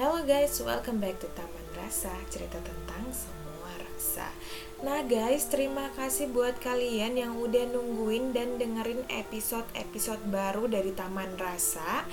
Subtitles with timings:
[0.00, 4.32] Halo guys, welcome back to Taman Rasa, cerita tentang semua rasa.
[4.80, 11.36] Nah guys, terima kasih buat kalian yang udah nungguin dan dengerin episode-episode baru dari Taman
[11.36, 12.08] Rasa.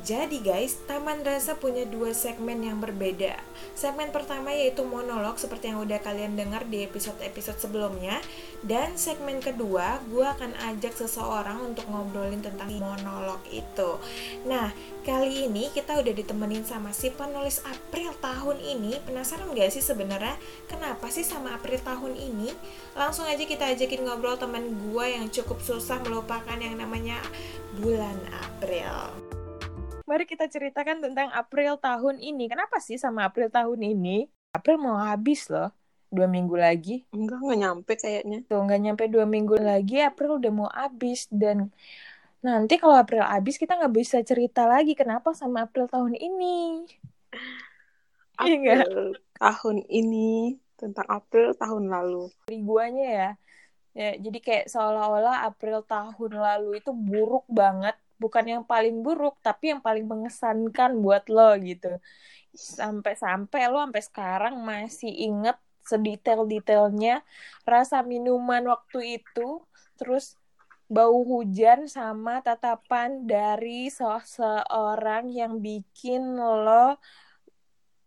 [0.00, 3.36] Jadi guys, Taman Rasa punya dua segmen yang berbeda.
[3.76, 8.22] Segmen pertama yaitu monolog seperti yang udah kalian dengar di episode-episode sebelumnya.
[8.64, 14.00] Dan segmen kedua, gue akan ajak seseorang untuk ngobrolin tentang monolog itu.
[14.48, 14.72] Nah,
[15.04, 18.96] kali ini kita udah ditemenin sama si penulis April tahun ini.
[19.04, 22.48] Penasaran gak sih sebenarnya kenapa sih sama April tahun ini?
[22.96, 27.20] Langsung aja kita ajakin ngobrol teman gue yang cukup susah melupakan yang namanya
[27.76, 29.39] bulan April
[30.10, 32.50] mari kita ceritakan tentang April tahun ini.
[32.50, 34.26] Kenapa sih sama April tahun ini?
[34.50, 35.70] April mau habis loh.
[36.10, 37.06] Dua minggu lagi.
[37.14, 38.42] Enggak, nggak nyampe kayaknya.
[38.50, 41.30] Tuh, nggak nyampe dua minggu lagi, April udah mau habis.
[41.30, 41.70] Dan
[42.42, 46.90] nanti kalau April habis, kita nggak bisa cerita lagi kenapa sama April tahun ini.
[48.42, 52.34] Iya April tahun ini, tentang April tahun lalu.
[52.50, 53.30] Dari guanya ya.
[53.94, 59.72] Ya, jadi kayak seolah-olah April tahun lalu itu buruk banget bukan yang paling buruk tapi
[59.72, 61.96] yang paling mengesankan buat lo gitu
[62.52, 67.24] sampai-sampai lo sampai sekarang masih inget sedetail-detailnya
[67.64, 69.64] rasa minuman waktu itu
[69.96, 70.36] terus
[70.90, 76.98] bau hujan sama tatapan dari seseorang yang bikin lo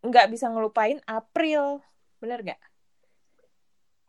[0.03, 1.79] nggak bisa ngelupain April
[2.19, 2.72] bener gak?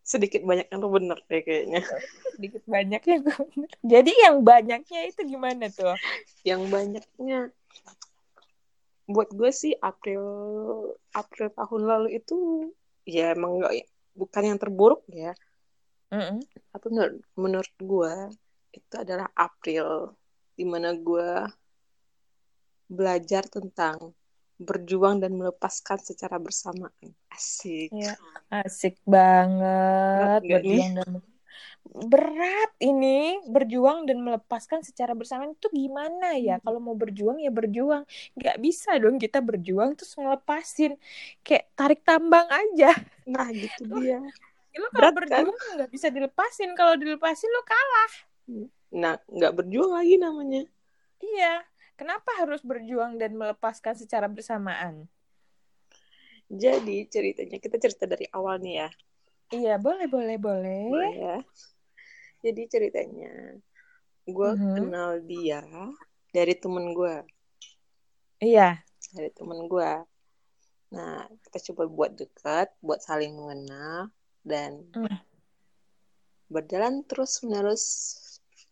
[0.04, 1.80] Sedikit banyaknya tuh bener deh kayaknya.
[2.36, 5.96] Sedikit banyaknya bener jadi yang banyaknya itu gimana tuh?
[6.44, 7.38] Yang banyaknya
[9.08, 10.24] buat gue sih April
[11.16, 12.68] April tahun lalu itu
[13.08, 15.32] ya emang gak, bukan yang terburuk ya.
[16.12, 16.38] Mm -hmm.
[16.70, 18.12] tapi menurut, menurut gue
[18.76, 20.14] itu adalah April
[20.54, 21.48] di mana gue
[22.86, 24.14] belajar tentang
[24.58, 27.10] berjuang dan melepaskan secara bersamaan.
[27.30, 27.90] Asik.
[27.90, 28.14] Ya,
[28.50, 31.10] asik banget berjuang dan
[31.84, 36.56] berat ini berjuang dan melepaskan secara bersamaan itu gimana ya?
[36.58, 36.64] Hmm.
[36.64, 40.96] Kalau mau berjuang ya berjuang, nggak bisa dong kita berjuang terus ngelepasin
[41.44, 42.96] kayak tarik tambang aja.
[43.28, 44.18] Nah gitu dia.
[44.74, 45.16] Lo kalau kan?
[45.22, 45.72] berjuang kan?
[45.78, 48.12] nggak bisa dilepasin, kalau dilepasin lo kalah.
[48.90, 50.62] Nah nggak berjuang lagi namanya.
[51.24, 51.64] Iya,
[51.94, 55.06] Kenapa harus berjuang dan melepaskan secara bersamaan?
[56.50, 58.88] Jadi ceritanya kita cerita dari awal nih ya.
[59.54, 60.84] Iya boleh boleh boleh.
[60.90, 61.38] Boleh ya.
[62.44, 63.32] Jadi ceritanya
[64.24, 64.76] gue uh -huh.
[64.76, 65.62] kenal dia
[66.34, 67.22] dari temen gue.
[68.42, 68.82] Iya.
[69.14, 69.90] Dari temen gue.
[70.92, 74.10] Nah kita coba buat dekat, buat saling mengenal
[74.44, 75.20] dan uh.
[76.50, 77.84] berjalan terus menerus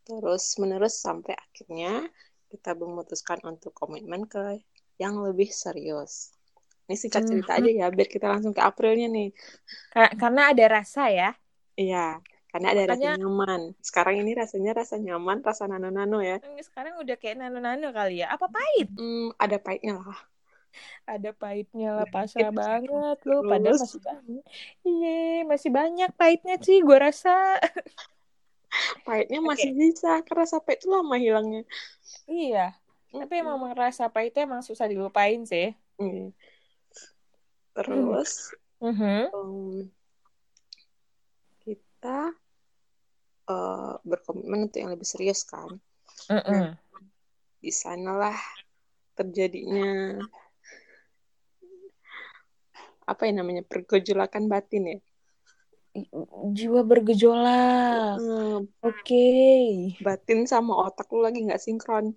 [0.03, 2.10] terus menerus sampai akhirnya
[2.52, 4.60] kita memutuskan untuk komitmen ke
[5.00, 6.36] yang lebih serius.
[6.84, 9.32] Ini singkat cerita aja ya, biar kita langsung ke Aprilnya nih.
[10.20, 11.32] Karena ada rasa ya?
[11.72, 12.20] Iya,
[12.52, 13.16] karena ada Makanya...
[13.16, 13.60] rasa nyaman.
[13.80, 16.36] Sekarang ini rasanya rasa nyaman, rasa nano-nano ya.
[16.60, 18.28] Sekarang udah kayak nano-nano kali ya.
[18.28, 18.92] Apa pahit?
[18.92, 20.20] Hmm, ada pahitnya lah.
[21.04, 23.41] Ada pahitnya lah, pasrah banget loh.
[23.44, 24.44] Padahal masih banyak.
[24.84, 27.56] Iya, masih banyak pahitnya sih, gue rasa.
[29.05, 29.78] pahitnya masih okay.
[29.78, 31.62] bisa, karena sampai itu lama hilangnya.
[32.27, 32.66] Iya.
[33.12, 33.21] Mm-hmm.
[33.25, 35.77] Tapi emang merasa itu emang susah dilupain sih.
[36.00, 36.33] Mm.
[37.77, 39.22] Terus mm-hmm.
[39.37, 39.87] um,
[41.65, 42.33] kita
[43.49, 45.81] uh, berkomitmen untuk yang lebih serius kan.
[46.33, 46.53] Mm-hmm.
[46.53, 46.72] Nah,
[47.62, 48.39] di sanalah
[49.12, 50.19] terjadinya
[53.03, 54.99] apa yang namanya pergejolakan batin ya
[56.56, 58.16] jiwa bergejolak.
[58.19, 58.97] Hmm, Oke.
[59.04, 59.64] Okay.
[60.00, 62.16] Batin sama otak lu lagi nggak sinkron.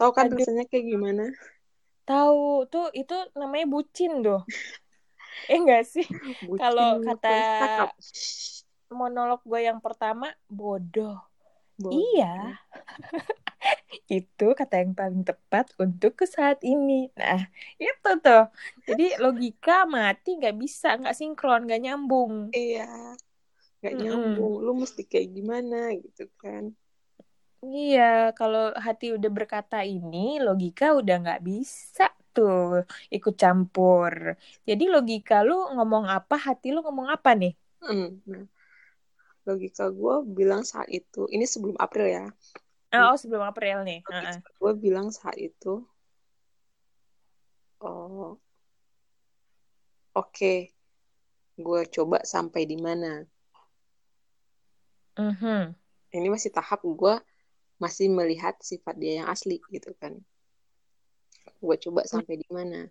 [0.00, 0.40] Tahu kan Aduh.
[0.40, 1.24] rasanya kayak gimana?
[2.04, 4.42] Tahu tuh itu namanya bucin doh.
[5.52, 6.04] eh enggak sih?
[6.60, 7.92] Kalau kata
[8.92, 11.20] monolog gue yang pertama bodoh.
[11.80, 11.96] Bodoh.
[11.96, 12.58] Iya.
[14.10, 17.08] itu kata yang paling tepat untuk ke saat ini.
[17.16, 17.40] Nah,
[17.80, 18.44] itu tuh.
[18.84, 22.52] Jadi logika mati nggak bisa, nggak sinkron, nggak nyambung.
[22.52, 23.16] Iya,
[23.80, 24.54] nggak nyambung.
[24.60, 24.64] Mm.
[24.64, 26.74] Lu mesti kayak gimana gitu kan?
[27.64, 34.36] Iya, kalau hati udah berkata ini, logika udah nggak bisa tuh ikut campur.
[34.68, 37.56] Jadi logika lu ngomong apa, hati lu ngomong apa nih?
[37.80, 38.20] Hmm.
[39.44, 42.26] Logika gue bilang saat itu, ini sebelum April ya
[42.94, 44.00] Oh, sebelum April nih.
[44.06, 44.38] Uh -uh.
[44.62, 45.82] Gue bilang saat itu,
[47.82, 48.38] oh, oke,
[50.14, 50.70] okay.
[51.58, 53.26] gue coba sampai di mana.
[55.18, 55.34] Uh mhm.
[55.42, 55.64] -huh.
[56.14, 57.18] Ini masih tahap gue
[57.82, 60.14] masih melihat sifat dia yang asli gitu kan.
[61.58, 62.86] Gue coba sampai di mana.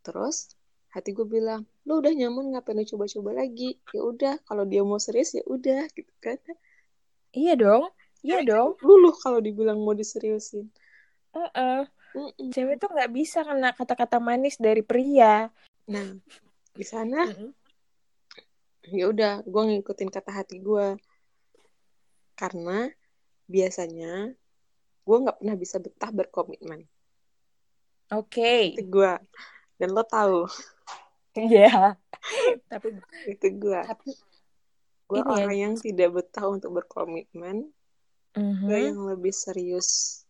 [0.00, 0.56] terus
[0.90, 3.78] hati gue bilang lo udah nyaman ngapain lo coba-coba lagi?
[3.94, 6.38] Ya udah kalau dia mau serius ya udah gitu kan.
[7.30, 7.90] Iya dong
[8.20, 8.76] iya dong.
[8.84, 10.68] luluh kalau dibilang mau diseriusin.
[11.32, 11.80] Uh -uh.
[12.10, 12.50] Mm -mm.
[12.50, 15.46] cewek tuh nggak bisa kena kata-kata manis dari pria.
[15.86, 16.08] Nah
[16.74, 17.50] di sana mm -mm.
[18.90, 20.98] ya udah gue ngikutin kata hati gue
[22.34, 22.90] karena
[23.46, 24.34] biasanya
[25.06, 26.82] gue nggak pernah bisa betah berkomitmen.
[28.10, 28.74] Oke.
[28.74, 28.82] Okay.
[28.82, 29.12] gue
[29.80, 30.44] dan lo tahu
[31.38, 31.94] Iya.
[32.70, 32.98] tapi
[33.30, 33.80] itu gue.
[33.86, 34.10] Tapi
[35.10, 35.62] gue orang ya.
[35.66, 37.70] yang tidak betah untuk berkomitmen.
[38.34, 38.66] Mm -hmm.
[38.66, 40.22] Gue yang lebih serius.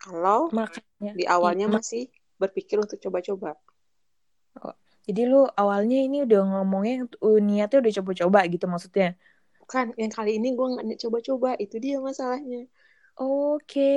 [0.00, 2.08] Kalau Makanya, di awalnya masih
[2.40, 3.60] berpikir untuk coba-coba.
[4.64, 4.72] Oh,
[5.04, 9.20] jadi lu awalnya ini udah ngomongnya uh, niatnya udah coba-coba gitu maksudnya?
[9.60, 11.60] Bukan, yang kali ini gue nggak coba-coba.
[11.60, 12.64] Itu dia masalahnya.
[13.20, 13.92] Oke,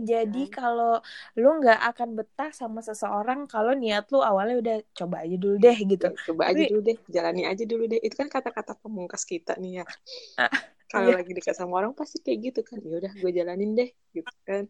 [0.00, 0.52] jadi hmm.
[0.56, 0.96] kalau
[1.36, 5.76] lu nggak akan betah sama seseorang kalau niat lu awalnya udah coba aja dulu deh
[5.76, 6.08] gitu.
[6.08, 6.56] Ya, coba Tapi...
[6.56, 8.00] aja dulu deh, jalani aja dulu deh.
[8.00, 9.86] Itu kan kata-kata pemungkas kita nih ya.
[10.40, 10.48] Ah,
[10.88, 11.20] kalau iya.
[11.20, 12.80] lagi dekat sama orang pasti kayak gitu kan.
[12.80, 14.64] Ya udah, gue jalanin deh, gitu kan.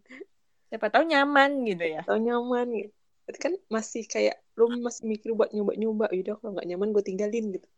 [0.66, 2.02] Siapa tahu nyaman gitu ya.
[2.02, 2.90] Tahu nyaman gitu.
[3.30, 6.10] Itu kan masih kayak lu masih mikir buat nyoba-nyoba.
[6.10, 7.68] Yaudah kalau nggak nyaman gue tinggalin gitu.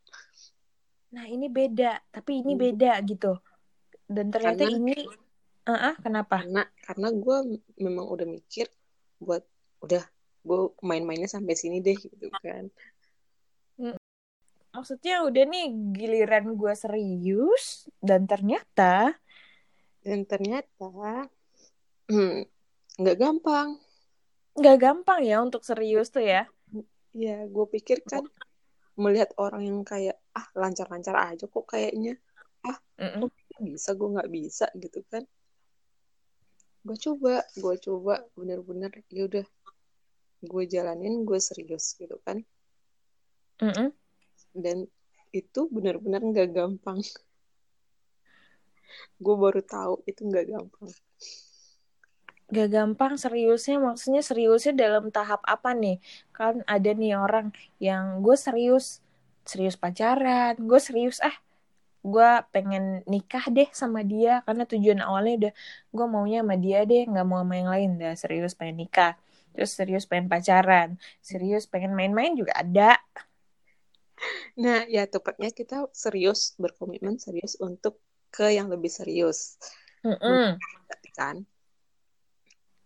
[1.12, 2.62] Nah ini beda, tapi ini hmm.
[2.72, 3.36] beda gitu.
[4.08, 4.80] Dan ternyata Karena...
[4.80, 4.96] ini
[5.64, 6.44] Uh -uh, kenapa?
[6.44, 7.36] Karena karena gue
[7.80, 8.68] memang udah mikir
[9.16, 9.40] buat
[9.80, 10.04] udah
[10.44, 12.68] gue main-mainnya sampai sini deh gitu kan.
[13.80, 13.96] Hmm.
[14.76, 15.66] Maksudnya udah nih
[15.96, 19.16] giliran gue serius dan ternyata
[20.04, 21.28] dan ternyata
[23.00, 23.80] nggak gampang.
[24.54, 26.44] Nggak gampang ya untuk serius tuh ya?
[27.16, 28.26] Ya, gue pikir kan
[28.94, 32.14] melihat orang yang kayak ah lancar-lancar aja kok kayaknya
[32.62, 33.28] ah mm -mm.
[33.74, 35.26] bisa gue nggak bisa gitu kan
[36.84, 39.46] gue coba gue coba bener-bener ya udah.
[40.44, 42.44] Gue jalanin gue serius gitu kan.
[43.62, 43.88] Mm -mm.
[44.54, 44.78] dan
[45.30, 47.00] itu bener-bener nggak gampang.
[49.24, 50.90] Gue baru tahu itu nggak gampang.
[52.54, 55.98] Gak gampang seriusnya maksudnya seriusnya dalam tahap apa nih?
[56.30, 57.50] Kan ada nih orang
[57.82, 59.02] yang gue serius
[59.44, 61.36] serius pacaran gue serius ah
[62.04, 65.52] gue pengen nikah deh sama dia karena tujuan awalnya udah
[65.88, 67.90] gue maunya sama dia deh nggak mau sama yang lain.
[67.96, 69.16] Dah serius pengen nikah
[69.54, 73.00] terus serius pengen pacaran serius pengen main-main juga ada.
[74.60, 79.56] Nah ya tepatnya kita serius berkomitmen serius untuk ke yang lebih serius.
[80.04, 80.48] Mm -mm.
[81.14, 81.46] kan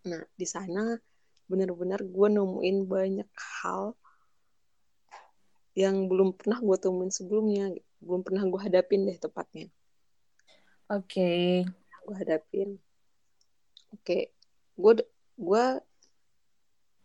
[0.05, 1.01] nah di sana
[1.49, 3.31] benar-benar gue nemuin banyak
[3.65, 3.97] hal
[5.73, 9.67] yang belum pernah gue temuin sebelumnya belum pernah gue hadapin deh tepatnya
[10.91, 11.67] oke okay.
[12.07, 12.79] gue hadapin
[13.95, 14.31] oke okay.
[14.79, 14.93] gue
[15.39, 15.65] gue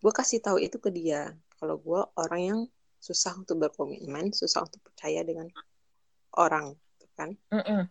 [0.03, 2.59] gue kasih tahu itu ke dia kalau gue orang yang
[2.99, 5.47] susah untuk berkomitmen susah untuk percaya dengan
[6.39, 6.75] orang
[7.13, 7.81] kan mm -mm.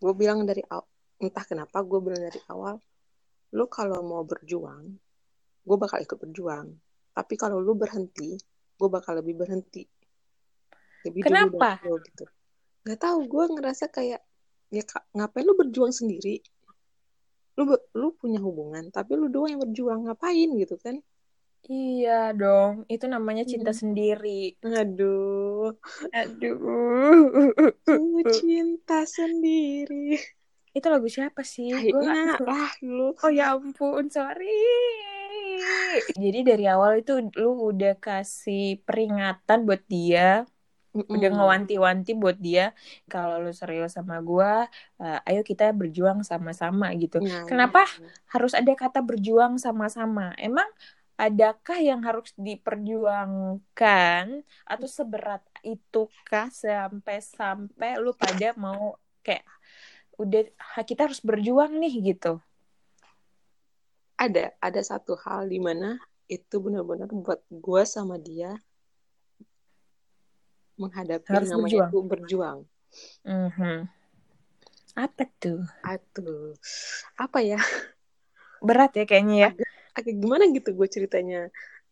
[0.00, 0.86] gue bilang dari awal
[1.20, 2.80] entah kenapa gue bilang dari awal
[3.52, 4.96] lu kalau mau berjuang
[5.64, 6.72] gue bakal ikut berjuang
[7.12, 8.40] tapi kalau lu berhenti
[8.80, 9.84] gue bakal lebih berhenti
[11.06, 11.80] lebih Kenapa?
[11.80, 12.24] Dulu gitu.
[12.86, 14.20] Gak tau, gue ngerasa kayak
[14.70, 14.82] ya
[15.16, 16.40] ngapain lu berjuang sendiri?
[17.58, 20.96] Lu lu punya hubungan, tapi lu doang yang berjuang ngapain gitu kan?
[21.68, 23.80] Iya dong, itu namanya cinta hmm.
[23.84, 24.56] sendiri.
[24.64, 25.76] Aduh,
[26.08, 27.76] aduh,
[28.32, 30.16] cinta sendiri.
[30.72, 31.68] Itu lagu siapa sih?
[31.68, 33.12] Kayaknya lah lu.
[33.12, 34.56] Oh ya ampun, sorry.
[36.16, 40.48] Jadi dari awal itu lu udah kasih peringatan buat dia
[40.90, 41.06] Mm-mm.
[41.06, 42.74] udah ngewanti-wanti buat dia
[43.06, 44.52] kalau lu serius sama gue
[44.98, 48.10] uh, ayo kita berjuang sama-sama gitu nah, kenapa ya.
[48.34, 50.66] harus ada kata berjuang sama-sama emang
[51.14, 54.24] adakah yang harus diperjuangkan
[54.66, 59.46] atau seberat itukah sampai-sampai lu pada mau kayak
[60.18, 60.48] udah
[60.82, 62.42] kita harus berjuang nih gitu
[64.18, 68.58] ada ada satu hal di mana itu benar-benar buat gue sama dia
[70.80, 71.90] menghadapi Harus namanya berjuang.
[71.92, 72.58] itu berjuang.
[73.28, 73.78] Mm-hmm.
[74.96, 75.62] Apa tuh?
[75.84, 76.56] Aduh,
[77.20, 77.60] apa ya?
[78.66, 79.50] Berat ya kayaknya ya.
[79.52, 79.70] Agak,
[80.00, 81.40] agak gimana gitu gue ceritanya.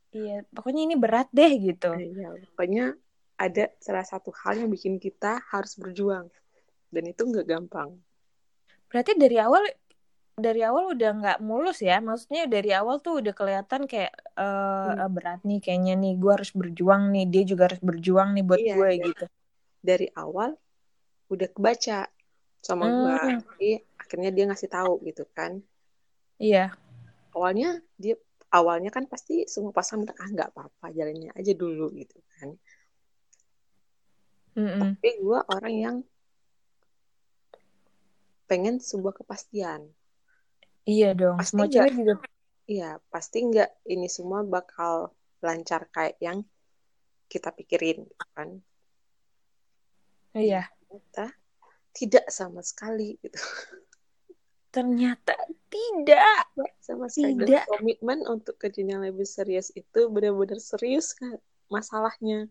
[0.09, 1.93] Iya, pokoknya ini berat deh gitu.
[1.93, 2.97] Iya, pokoknya
[3.39, 6.33] ada salah satu hal yang bikin kita harus berjuang.
[6.89, 7.93] Dan itu nggak gampang.
[8.89, 9.69] Berarti dari awal
[10.39, 11.99] dari awal udah nggak mulus ya.
[11.99, 15.11] Maksudnya dari awal tuh udah kelihatan kayak uh, hmm.
[15.11, 18.75] berat nih kayaknya nih gue harus berjuang nih dia juga harus berjuang nih buat iya,
[18.79, 19.25] gue gitu.
[19.83, 20.55] dari awal
[21.29, 22.09] udah kebaca
[22.63, 22.95] sama hmm.
[22.95, 23.15] gue
[23.45, 25.61] jadi akhirnya dia ngasih tahu gitu kan.
[26.39, 26.73] Iya.
[27.35, 28.17] Awalnya dia
[28.49, 32.55] awalnya kan pasti semua pasangan bilang ah nggak apa-apa jalannya aja dulu gitu kan.
[34.59, 34.81] Mm -mm.
[34.83, 35.97] tapi gue orang yang
[38.51, 39.87] pengen sebuah kepastian
[40.89, 42.15] iya dong pasti semua cewek juga
[42.65, 45.13] iya pasti nggak ini semua bakal
[45.45, 46.43] lancar kayak yang
[47.29, 48.49] kita pikirin gitu kan.
[50.33, 50.67] Iya.
[50.89, 51.27] Ternyata
[51.93, 53.37] tidak sama sekali gitu.
[54.75, 55.37] Ternyata
[55.69, 56.49] tidak.
[56.81, 57.45] Sama sekali.
[57.45, 57.65] Tidak.
[57.69, 61.37] komitmen untuk yang lebih serius itu benar-benar serius kan
[61.69, 62.49] masalahnya.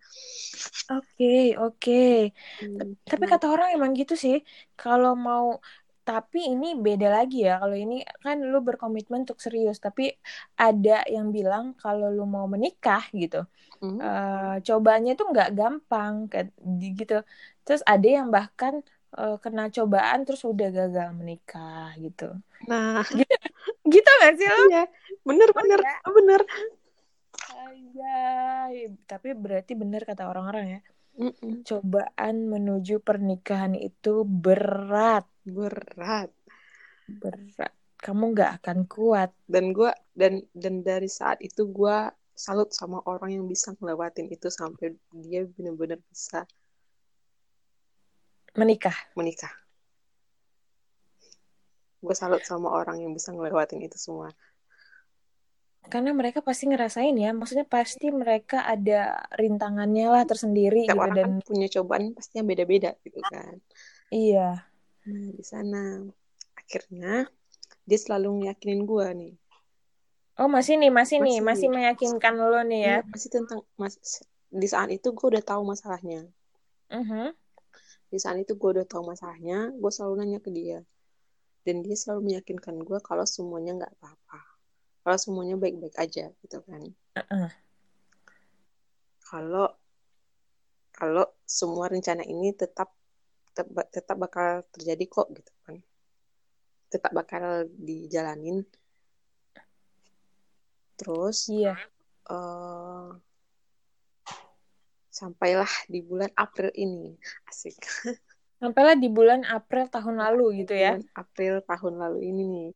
[0.94, 1.74] Oke okay, oke.
[1.82, 2.18] Okay.
[2.62, 3.02] hmm.
[3.02, 4.46] tapi kata orang emang gitu sih.
[4.78, 5.58] Kalau mau
[6.08, 10.16] tapi ini beda lagi ya kalau ini kan lu berkomitmen untuk serius tapi
[10.56, 13.44] ada yang bilang kalau lu mau menikah gitu
[13.82, 13.98] mm.
[14.00, 16.54] uh, cobanya tuh nggak gampang kayak
[16.98, 17.22] gitu.
[17.66, 18.82] Terus ada yang bahkan
[19.18, 22.34] uh, kena cobaan terus udah gagal menikah gitu.
[22.66, 23.04] Nah.
[23.06, 23.36] Gitu,
[23.88, 24.84] gitu gak sih lo iya
[25.24, 25.98] bener bener oh, ya?
[26.12, 26.42] bener.
[27.48, 28.18] Aja,
[29.06, 30.80] tapi berarti bener kata orang-orang ya
[31.18, 31.66] Mm-mm.
[31.66, 35.26] Cobaan menuju pernikahan itu berat.
[35.42, 36.30] Berat.
[37.10, 37.74] Berat.
[37.98, 39.34] Kamu nggak akan kuat.
[39.50, 41.98] Dan gue dan dan dari saat itu gue
[42.38, 46.46] salut sama orang yang bisa ngelewatin itu sampai dia benar-benar bisa
[48.54, 48.94] menikah.
[49.18, 49.50] Menikah.
[51.98, 54.30] Gue salut sama orang yang bisa ngelewatin itu semua
[55.88, 61.16] karena mereka pasti ngerasain ya maksudnya pasti mereka ada rintangannya lah tersendiri Setiap gitu orang
[61.16, 63.56] dan kan punya cobaan pasti yang beda-beda gitu kan.
[64.12, 64.68] iya.
[65.08, 66.04] Nah di sana.
[66.60, 67.32] Akhirnya
[67.88, 69.34] dia selalu ngeyakinin gue nih.
[70.38, 71.68] Oh masih nih masih, masih nih masih.
[71.72, 72.98] meyakinkan lo nih ya.
[73.00, 73.96] Iya, masih tentang mas
[74.52, 76.28] di saat itu gue udah tahu masalahnya.
[76.88, 77.30] Uh -huh.
[78.08, 80.84] di saat itu gue udah tahu masalahnya gue selalu nanya ke dia.
[81.64, 84.57] Dan dia selalu meyakinkan gue kalau semuanya nggak apa-apa
[85.08, 86.84] kalau semuanya baik-baik aja gitu kan.
[87.16, 87.48] Uh-uh.
[89.24, 89.72] kalau
[90.92, 92.92] kalau semua rencana ini tetap
[93.56, 95.80] tetap, tetap bakal terjadi kok gitu kan.
[96.92, 98.68] Tetap bakal dijalanin.
[101.00, 101.80] Terus iya.
[102.28, 103.16] uh,
[105.08, 107.16] sampailah di bulan April ini.
[107.48, 107.80] Asik.
[108.60, 111.00] Sampailah di bulan April tahun lalu gitu ya.
[111.16, 112.70] April tahun lalu ini nih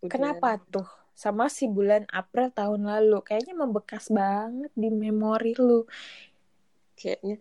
[0.00, 0.10] uh-uh.
[0.10, 0.88] Kenapa tuh?
[1.12, 3.20] Sama si bulan April tahun lalu.
[3.20, 5.84] Kayaknya membekas banget di memori lu.
[6.96, 7.36] Kayaknya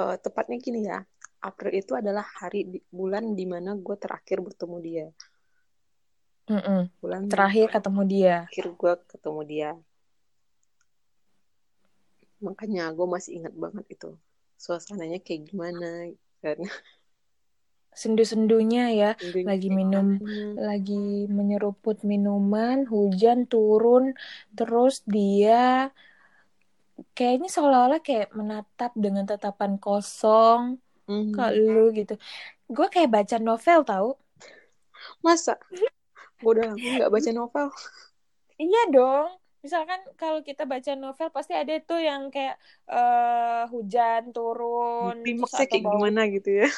[0.00, 1.04] uh, tepatnya gini ya.
[1.42, 5.06] April itu adalah hari di, bulan di mana gue terakhir bertemu dia.
[6.46, 6.80] Mm -mm.
[7.02, 8.36] Bulan terakhir ketemu dia.
[8.48, 9.70] Terakhir gue ketemu dia.
[12.42, 14.10] Makanya gue masih ingat banget itu.
[14.58, 16.14] Suasananya kayak gimana.
[16.38, 16.70] Karena
[17.92, 19.10] sendu-sendunya ya.
[19.20, 20.56] Sendu lagi minum hmm.
[20.58, 24.16] lagi menyeruput minuman hujan turun
[24.56, 25.92] terus dia
[27.12, 30.82] kayaknya seolah-olah kayak menatap dengan tatapan kosong.
[31.02, 31.34] Hmm.
[31.34, 32.14] ke lu gitu.
[32.70, 34.08] Gue kayak baca novel tau.
[35.20, 35.58] Masa?
[36.42, 37.66] Gue udah lama nggak baca novel?
[38.58, 39.30] Iya dong.
[39.62, 42.58] Misalkan kalau kita baca novel pasti ada tuh yang kayak
[42.90, 46.02] uh, hujan turun klimaksnya kayak bau...
[46.02, 46.68] gimana gitu ya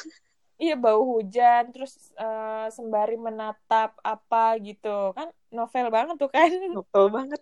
[0.55, 5.11] iya bau hujan terus uh, sembari menatap apa gitu.
[5.11, 6.47] Kan novel banget tuh kan?
[6.77, 7.41] Novel banget.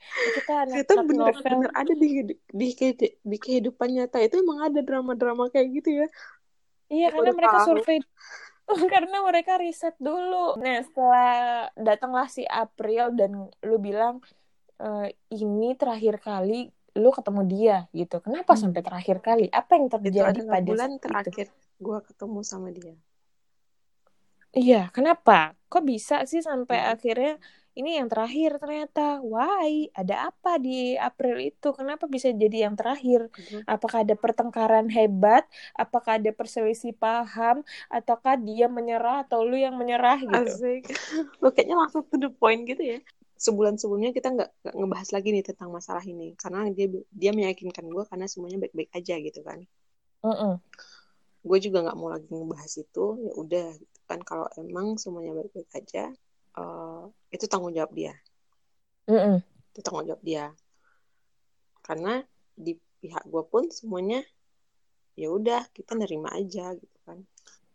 [0.00, 1.44] Kita kita bener, novel.
[1.44, 4.16] bener ada di, di di di kehidupan nyata.
[4.24, 6.06] Itu emang ada drama-drama kayak gitu ya.
[6.90, 7.66] Iya Aku karena mereka tahu.
[7.68, 7.98] survei
[8.92, 10.58] karena mereka riset dulu.
[10.58, 11.32] Nah setelah
[11.76, 14.24] datanglah si April dan lu bilang
[14.80, 18.18] e, ini terakhir kali lu ketemu dia gitu.
[18.24, 18.60] Kenapa hmm.
[18.60, 19.46] sampai terakhir kali?
[19.52, 21.59] Apa yang terjadi itu pada bulan terakhir itu?
[21.80, 22.94] Gue ketemu sama dia.
[24.52, 25.54] Iya kenapa?
[25.70, 26.92] Kok bisa sih sampai hmm.
[26.94, 27.34] akhirnya
[27.78, 29.22] ini yang terakhir ternyata?
[29.22, 29.94] Why?
[29.94, 31.70] Ada apa di April itu?
[31.70, 33.30] Kenapa bisa jadi yang terakhir?
[33.30, 33.62] Hmm.
[33.64, 35.46] apakah ada pertengkaran hebat?
[35.78, 37.62] Apakah ada perselisih paham?
[37.86, 40.50] Ataukah dia menyerah atau lu yang menyerah gitu?
[40.50, 40.90] Asik.
[41.42, 42.98] lo kayaknya langsung to the point gitu ya.
[43.38, 46.34] Sebulan sebelumnya kita nggak ngebahas lagi nih tentang masalah ini.
[46.34, 49.62] Karena dia dia meyakinkan gue karena semuanya baik-baik aja gitu kan.
[50.20, 50.54] Uh -uh
[51.40, 53.04] gue juga nggak mau lagi ngebahas itu.
[53.20, 54.20] Ya udah gitu kan.
[54.22, 56.12] Kalau emang semuanya baik-baik aja
[56.58, 58.14] uh, itu tanggung jawab dia.
[59.10, 59.36] Mm -mm.
[59.74, 60.54] itu tanggung jawab dia.
[61.82, 62.22] Karena
[62.54, 64.20] di pihak gue pun semuanya
[65.16, 67.24] ya udah kita nerima aja gitu kan.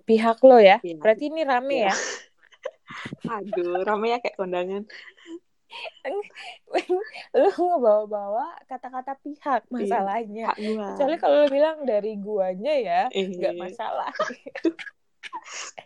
[0.06, 0.78] Pihak lo ya?
[0.80, 1.02] Pihak.
[1.02, 1.96] berarti ini rame ya, ya?
[3.42, 4.84] aduh rame ya kayak kondangan
[7.36, 10.48] lu ngebawa-bawa kata-kata pihak iya, masalahnya.
[10.56, 13.60] iya, kecuali kalau lu bilang dari guanya ya nggak eh.
[13.60, 14.12] masalah.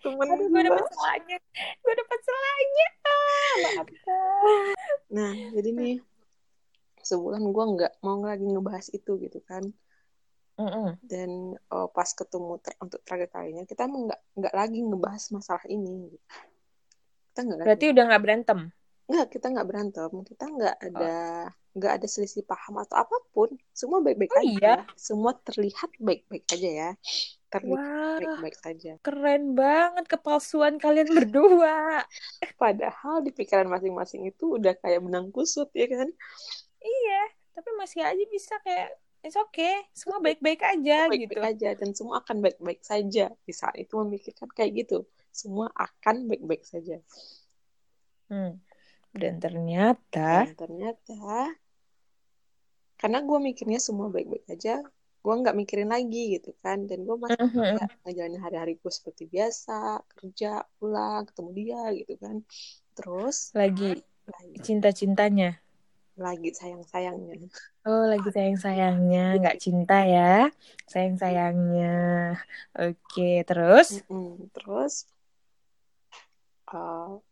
[0.04, 1.38] Temen Aduh, gue dapet salahnya.
[1.80, 3.88] Gue dapet ah, maaf.
[5.16, 5.96] Nah jadi nih
[7.02, 9.64] sebulan gue nggak mau lagi ngebahas itu gitu kan.
[10.60, 10.90] Mm -mm.
[11.08, 16.12] dan uh, pas ketemu ter untuk terakhir kalinya kita nggak nggak lagi ngebahas masalah ini.
[16.12, 16.28] Gitu.
[17.32, 17.94] kita nggak berarti lagi.
[17.96, 18.60] udah nggak berantem
[19.10, 20.12] nggak kita nggak berantem.
[20.22, 21.16] Kita nggak ada
[21.74, 21.98] nggak oh.
[21.98, 23.50] ada selisih paham atau apa pun.
[23.74, 24.54] Semua baik-baik oh, aja.
[24.54, 24.76] Iya?
[24.94, 26.90] semua terlihat baik-baik aja ya.
[27.50, 32.06] Terlihat baik-baik saja keren banget kepalsuan kalian berdua.
[32.62, 36.08] Padahal di pikiran masing-masing itu udah kayak benang kusut ya kan?
[36.80, 37.22] Iya
[37.60, 39.84] tapi masih aja bisa kayak it's okay.
[39.92, 41.44] Semua baik-baik aja baik -baik gitu.
[41.44, 43.28] aja dan semua akan baik-baik saja.
[43.44, 45.04] Di saat itu memikirkan kayak gitu.
[45.28, 47.04] Semua akan baik-baik saja.
[48.32, 48.64] Hmm.
[49.16, 51.20] Dan ternyata dan ternyata
[53.00, 54.84] karena gue mikirnya semua baik-baik aja
[55.20, 57.88] gue nggak mikirin lagi gitu kan dan gue masih mm -hmm.
[58.08, 62.36] ngejalanin hari-hari gue seperti biasa kerja pulang ketemu dia gitu kan
[62.96, 64.56] terus lagi, lagi.
[64.64, 65.60] cinta-cintanya
[66.20, 67.48] lagi sayang-sayangnya.
[67.88, 70.52] Oh, lagi sayang-sayangnya, nggak cinta ya,
[70.84, 72.36] sayang-sayangnya.
[72.76, 74.04] Oke, terus?
[74.04, 74.52] Mm-mm.
[74.52, 75.08] Terus
[76.76, 77.24] uh,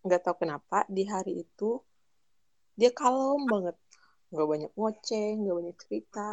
[0.00, 1.80] nggak tahu kenapa di hari itu
[2.80, 3.76] dia kalem banget,
[4.32, 6.28] nggak banyak ngoceh, nggak banyak cerita.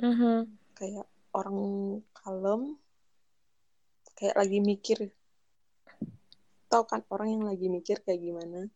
[0.00, 0.38] Mm-hmm.
[0.72, 1.06] Kayak
[1.36, 1.58] orang
[2.16, 2.62] kalem,
[4.16, 4.98] kayak lagi mikir.
[6.72, 8.70] Tahu kan orang yang lagi mikir kayak gimana?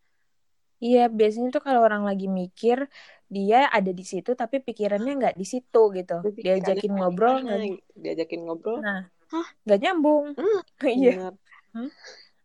[0.85, 2.91] Iya, biasanya tuh kalau orang lagi mikir,
[3.31, 6.21] dia ada di situ tapi pikirannya nggak di situ gitu.
[6.37, 7.61] Diajakin ngobrol, nggak
[7.97, 8.85] diajakin ngobrol.
[8.85, 10.37] Nah, hah, nggak nyambung.
[10.37, 10.61] Hmm,
[11.01, 11.33] iya.
[11.73, 11.89] Hmm?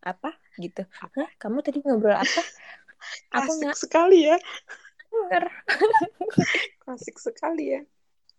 [0.00, 0.82] Apa gitu?
[1.00, 2.42] Hah, kamu tadi ngobrol apa?
[3.36, 4.36] Aku nggak sekali ya.
[6.84, 7.82] Klasik sekali ya.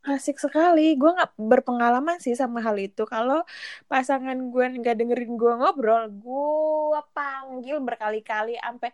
[0.01, 0.97] Asik sekali.
[0.97, 3.05] Gue nggak berpengalaman sih sama hal itu.
[3.05, 3.45] Kalau
[3.85, 8.89] pasangan gue nggak dengerin gue ngobrol, gue panggil berkali-kali sampai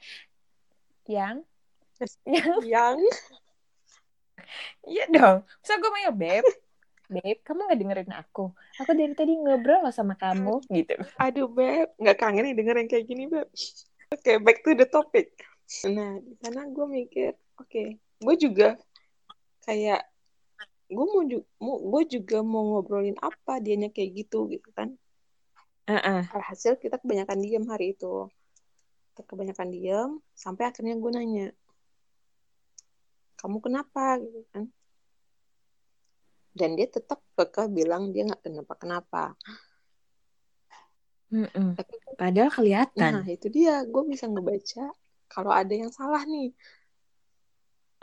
[1.08, 1.40] yang
[2.28, 2.98] yang yang
[4.86, 6.46] iya dong masa gue mau ya beb
[7.08, 8.52] beb kamu nggak dengerin aku?
[8.84, 10.96] Aku dari tadi ngobrol sama kamu gitu.
[11.20, 13.48] Aduh beb nggak kangen nih dengerin kayak gini beb.
[14.12, 15.36] Oke okay, back to the topic.
[15.88, 17.88] Nah di sana gue mikir oke okay,
[18.20, 18.76] gue juga
[19.64, 20.04] kayak
[20.88, 21.24] gue mau
[21.60, 24.96] mau gue juga mau ngobrolin apa dianya kayak gitu gitu kan.
[25.88, 26.22] Uh -uh.
[26.36, 28.28] alhasil kita kebanyakan diem hari itu.
[29.18, 31.48] Kebanyakan diem sampai akhirnya gue nanya
[33.40, 34.20] kamu kenapa?
[34.20, 34.68] Gitu kan
[36.58, 39.24] dan dia tetap kekeh bilang dia nggak kenapa kenapa
[41.28, 41.76] Mm-mm.
[41.76, 43.14] Tapi, padahal kelihatan.
[43.20, 43.84] Nah itu dia.
[43.84, 44.96] Gue bisa ngebaca
[45.28, 46.56] kalau ada yang salah nih.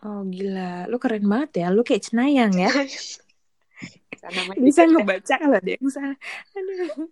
[0.05, 0.85] Oh gila.
[0.93, 1.73] Lu keren banget ya.
[1.73, 2.69] Lu kayak cenayang ya.
[4.61, 6.17] Bisa ngebaca kalau ada yang salah.
[6.53, 7.09] Aduh.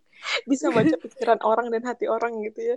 [0.47, 2.77] bisa baca pikiran orang dan hati orang gitu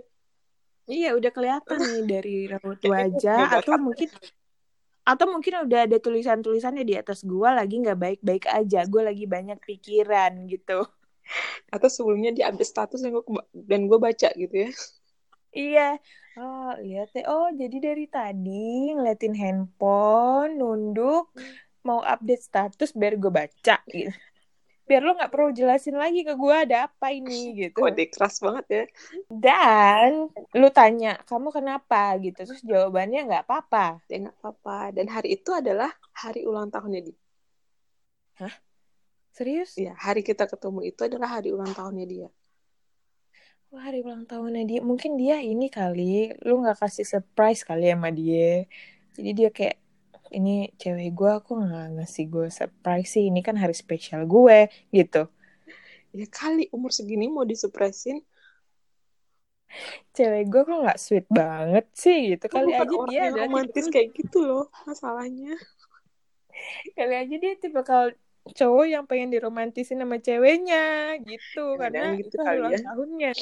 [0.86, 4.06] Iya, udah kelihatan nih dari raut wajah atau mungkin
[5.06, 9.62] atau mungkin udah ada tulisan-tulisannya di atas gua lagi nggak baik-baik aja, gua lagi banyak
[9.62, 10.82] pikiran gitu.
[11.74, 14.70] Atau sebelumnya dia update status yang gua dan gue baca gitu ya.
[15.56, 15.88] Iya.
[16.36, 17.24] Oh, lihat deh.
[17.24, 21.32] Oh, jadi dari tadi ngeliatin handphone, nunduk,
[21.86, 24.12] mau update status biar gue baca gitu
[24.86, 27.82] biar lo nggak perlu jelasin lagi ke gue ada apa ini gitu.
[27.82, 28.84] kode keras banget ya.
[29.26, 32.14] Dan lu tanya kamu kenapa?
[32.22, 32.46] gitu.
[32.46, 34.00] Terus jawabannya nggak apa-apa.
[34.06, 34.94] Ya nggak apa-apa.
[34.94, 37.18] Dan hari itu adalah hari ulang tahunnya dia
[38.40, 38.54] hah?
[39.32, 39.76] Serius?
[39.76, 42.28] Ya hari kita ketemu itu adalah hari ulang tahunnya dia.
[43.68, 44.80] Wah, hari ulang tahunnya dia.
[44.80, 48.64] Mungkin dia ini kali lu nggak kasih surprise kali sama dia.
[49.16, 49.76] Jadi dia kayak
[50.36, 55.32] ini cewek gue aku nggak ngasih gue surprise sih ini kan hari spesial gue gitu.
[56.12, 58.20] Ya kali umur segini mau disupresin
[60.12, 62.52] cewek gue kok nggak sweet banget sih gitu.
[62.52, 65.56] Kali aja dia ada romantis kayak gitu loh masalahnya.
[66.92, 68.12] Kali aja dia tipe kalau
[68.46, 71.74] cowok yang pengen diromantisin sama ceweknya gitu.
[71.74, 72.78] Ya, karena gitu itu kali ya.
[72.84, 73.32] tahunnya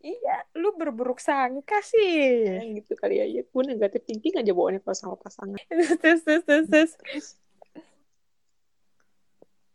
[0.00, 2.48] Iya, lu berburuk sangka sih.
[2.48, 3.44] Ya, gitu kali aja.
[3.44, 5.60] Gue negatif thinking aja bawaannya kalau sama pasangan.
[6.00, 7.26] terus, terus, terus, terus.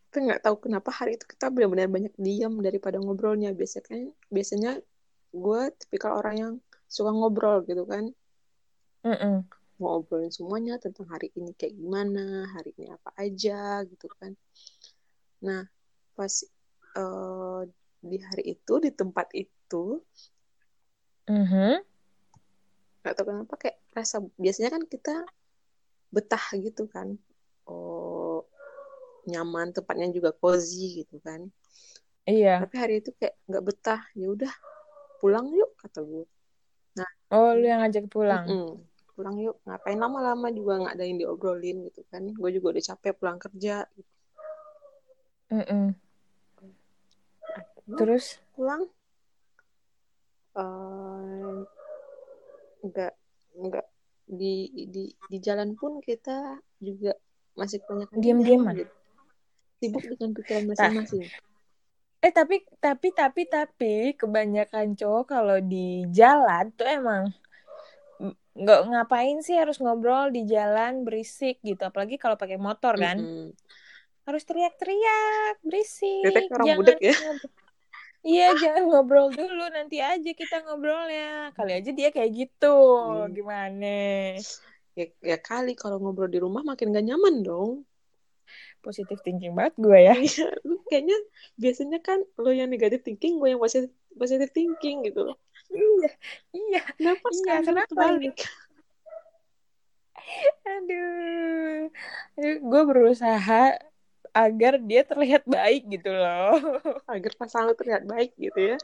[0.09, 3.53] Kita nggak tahu kenapa hari itu kita benar-benar banyak diam daripada ngobrolnya.
[3.53, 4.71] Biasanya biasanya
[5.29, 6.53] gue tipikal orang yang
[6.89, 8.09] suka ngobrol gitu kan.
[9.05, 9.35] Mm -mm.
[9.77, 14.33] Mau ngobrolin semuanya tentang hari ini kayak gimana, hari ini apa aja gitu kan.
[15.45, 15.69] Nah,
[16.17, 16.33] pas
[16.97, 17.61] uh,
[18.01, 20.05] di hari itu, di tempat itu, itu
[21.25, 21.73] mm-hmm.
[23.05, 25.15] Gak tau kenapa kayak rasa biasanya kan kita
[26.09, 27.17] betah gitu kan.
[27.69, 28.45] Oh
[29.29, 31.49] nyaman tempatnya juga cozy gitu kan.
[32.25, 32.65] Iya.
[32.65, 34.01] Tapi hari itu kayak nggak betah.
[34.17, 34.53] Ya udah
[35.21, 36.27] pulang yuk kata gue
[36.95, 38.47] nah oh lu yang ngajak pulang?
[38.47, 38.73] Mm -mm.
[39.13, 39.59] pulang yuk.
[39.67, 42.23] Ngapain lama-lama juga nggak ada yang diobrolin gitu kan.
[42.33, 43.85] Gue juga udah capek pulang kerja.
[43.93, 44.13] Gitu.
[45.51, 45.85] mm -mm.
[47.99, 48.41] terus?
[48.55, 48.87] pulang
[50.55, 51.63] uh,
[52.85, 53.13] nggak
[53.55, 53.87] nggak
[54.25, 57.13] di di di jalan pun kita juga
[57.55, 58.93] masih banyak diam-diaman gitu.
[59.79, 61.25] sibuk dengan pikiran masing-masing.
[62.25, 67.23] Eh tapi tapi tapi tapi kebanyakan cowok kalau di jalan tuh emang
[68.55, 71.85] nggak ngapain sih harus ngobrol di jalan berisik gitu.
[71.85, 73.19] Apalagi kalau pakai motor kan.
[73.19, 73.49] Mm -hmm.
[74.25, 76.49] harus teriak-teriak berisik.
[76.49, 77.13] Orang jangan ya
[78.25, 81.53] Iya, jangan ngobrol dulu, nanti aja kita ngobrolnya.
[81.53, 83.29] Kali aja dia kayak gitu, hmm.
[83.37, 83.95] gimana?
[84.97, 87.85] Ya, ya kali kalau ngobrol di rumah makin gak nyaman dong.
[88.81, 90.15] Positif thinking banget gue ya.
[90.17, 90.49] Iya,
[90.89, 91.17] kayaknya
[91.57, 95.37] biasanya kan lo yang negatif thinking, gue yang positif positif thinking gitu loh.
[95.69, 96.09] Iya,
[96.53, 96.81] iya.
[96.97, 98.29] Kenapa iya, kenapa ini?
[100.65, 101.89] Aduh,
[102.41, 103.77] gue berusaha
[104.35, 106.59] agar dia terlihat baik gitu loh.
[107.13, 108.77] Agar pasangan terlihat baik gitu ya.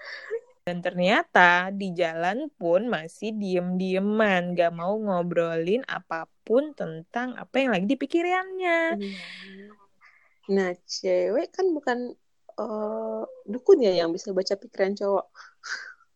[0.64, 7.76] Dan ternyata di jalan pun masih diem-dieman, gak mau ngobrolin apa pun tentang apa yang
[7.76, 8.96] lagi dipikirannya.
[8.96, 9.70] Iya.
[10.56, 12.16] Nah, cewek kan bukan
[12.56, 15.28] uh, dukun ya yang bisa baca pikiran cowok.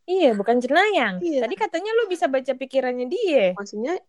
[0.06, 1.20] Iya, bukan cenayang.
[1.20, 1.44] Iya.
[1.44, 3.52] Tadi katanya lu bisa baca pikirannya dia.
[3.58, 4.00] Maksudnya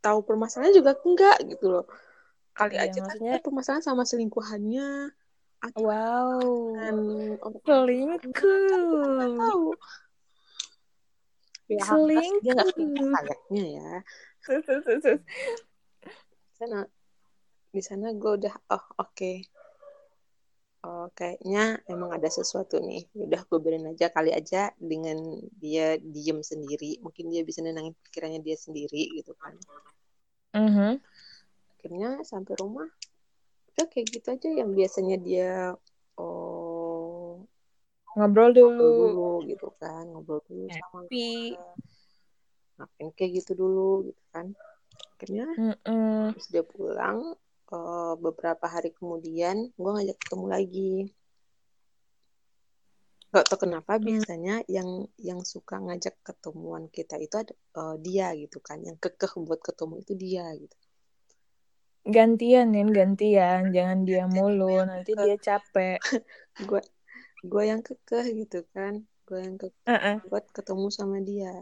[0.00, 1.84] tahu permasalahannya juga enggak gitu loh
[2.56, 3.32] kali iya, aja kan maksudnya...
[3.36, 5.12] kan permasalahan sama selingkuhannya.
[5.60, 6.40] Atau wow.
[7.64, 9.36] selingkuh.
[9.36, 9.66] tahu.
[11.68, 13.90] Ya, selingkuh dia nggak kayaknya ya.
[16.56, 16.88] Sana
[17.76, 19.12] di sana gue udah oh oke.
[19.12, 19.36] Okay.
[20.86, 23.04] oh kayaknya emang ada sesuatu nih.
[23.12, 25.18] Udah gue berin aja kali aja dengan
[25.60, 27.02] dia diem sendiri.
[27.04, 29.52] Mungkin dia bisa nenangin pikirannya dia sendiri gitu kan.
[30.56, 30.94] Mm -hmm
[31.86, 32.90] akhirnya sampai rumah
[33.70, 34.48] udah kayak gitu aja.
[34.50, 35.52] Yang biasanya dia
[36.18, 37.46] oh
[38.18, 38.74] ngobrol dulu.
[38.74, 41.54] ngobrol dulu gitu kan ngobrol dulu Happy.
[41.54, 41.78] sama
[42.76, 44.50] ngapain kayak gitu dulu gitu kan.
[45.14, 46.22] Akhirnya mm -mm.
[46.34, 47.38] terus dia pulang
[47.70, 50.94] uh, beberapa hari kemudian gue ngajak ketemu lagi.
[53.30, 54.02] Gak tau kenapa mm.
[54.02, 58.82] biasanya yang yang suka ngajak ketemuan kita itu ada uh, dia gitu kan.
[58.82, 60.74] Yang kekeh buat ketemu itu dia gitu
[62.06, 63.74] gantian nih gantian.
[63.74, 64.82] Jangan dia mulu.
[64.86, 65.98] nanti dia capek.
[66.68, 66.82] Gue
[67.46, 69.02] gue yang kekeh gitu kan.
[69.26, 70.16] Gue yang kekeh uh -uh.
[70.30, 71.52] buat ketemu sama dia.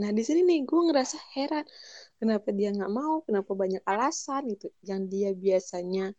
[0.00, 1.64] Nah di sini nih gue ngerasa heran.
[2.16, 3.20] Kenapa dia nggak mau?
[3.24, 4.72] Kenapa banyak alasan gitu?
[4.80, 6.12] Yang dia biasanya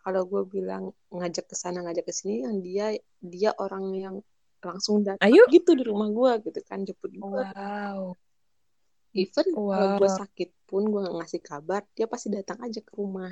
[0.00, 4.16] kalau gue bilang ngajak ke sana ngajak ke sini yang dia dia orang yang
[4.60, 5.44] langsung datang Ayo.
[5.48, 8.16] gitu di rumah gue gitu kan jemput gue wow
[9.14, 9.74] even wow.
[9.74, 13.30] kalau gue sakit pun gue gak ngasih kabar dia pasti datang aja ke rumah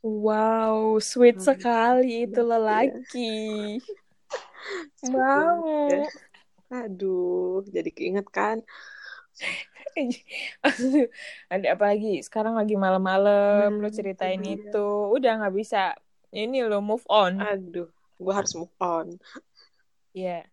[0.00, 1.44] wow sweet hmm.
[1.44, 2.48] sekali itu iya.
[2.48, 3.36] lelaki
[5.12, 6.08] mau ya.
[6.72, 8.64] aduh jadi keinget kan
[11.52, 14.58] ada apa lagi sekarang lagi malam-malam hmm, lo ceritain iya.
[14.58, 15.94] itu udah nggak bisa
[16.32, 19.14] ini lo move on aduh gue harus move on
[20.16, 20.44] ya yeah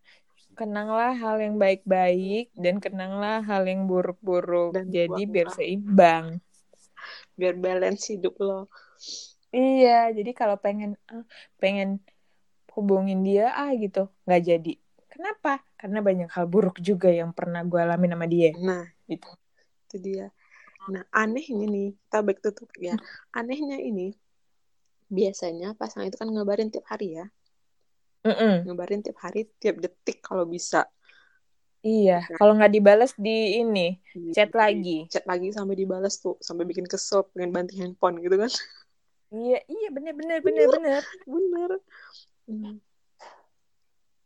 [0.56, 4.72] kenanglah hal yang baik-baik dan kenanglah hal yang buruk-buruk.
[4.88, 6.40] Jadi biar seimbang.
[7.36, 8.72] Biar balance hidup lo.
[9.52, 11.22] Iya, jadi kalau pengen ah,
[11.60, 12.00] pengen
[12.72, 14.74] hubungin dia ah gitu, nggak jadi.
[15.12, 15.62] Kenapa?
[15.76, 18.52] Karena banyak hal buruk juga yang pernah gue alami sama dia.
[18.56, 19.28] Nah, itu.
[19.88, 20.26] Itu dia.
[20.92, 23.00] Nah, anehnya nih, kita baik tutup ya.
[23.32, 24.12] Anehnya ini,
[25.06, 27.30] biasanya pasangan itu kan ngabarin tiap hari ya
[28.26, 28.66] Mm-mm.
[28.66, 30.90] ngabarin tiap hari tiap detik kalau bisa.
[31.86, 32.36] Iya nah.
[32.42, 35.06] kalau nggak dibalas di ini di, chat lagi.
[35.06, 38.50] chat lagi sampai dibalas tuh sampai bikin kesel pengen banting handphone gitu kan.
[39.30, 41.70] Iya iya bener bener bener bener bener.
[42.46, 42.78] hmm.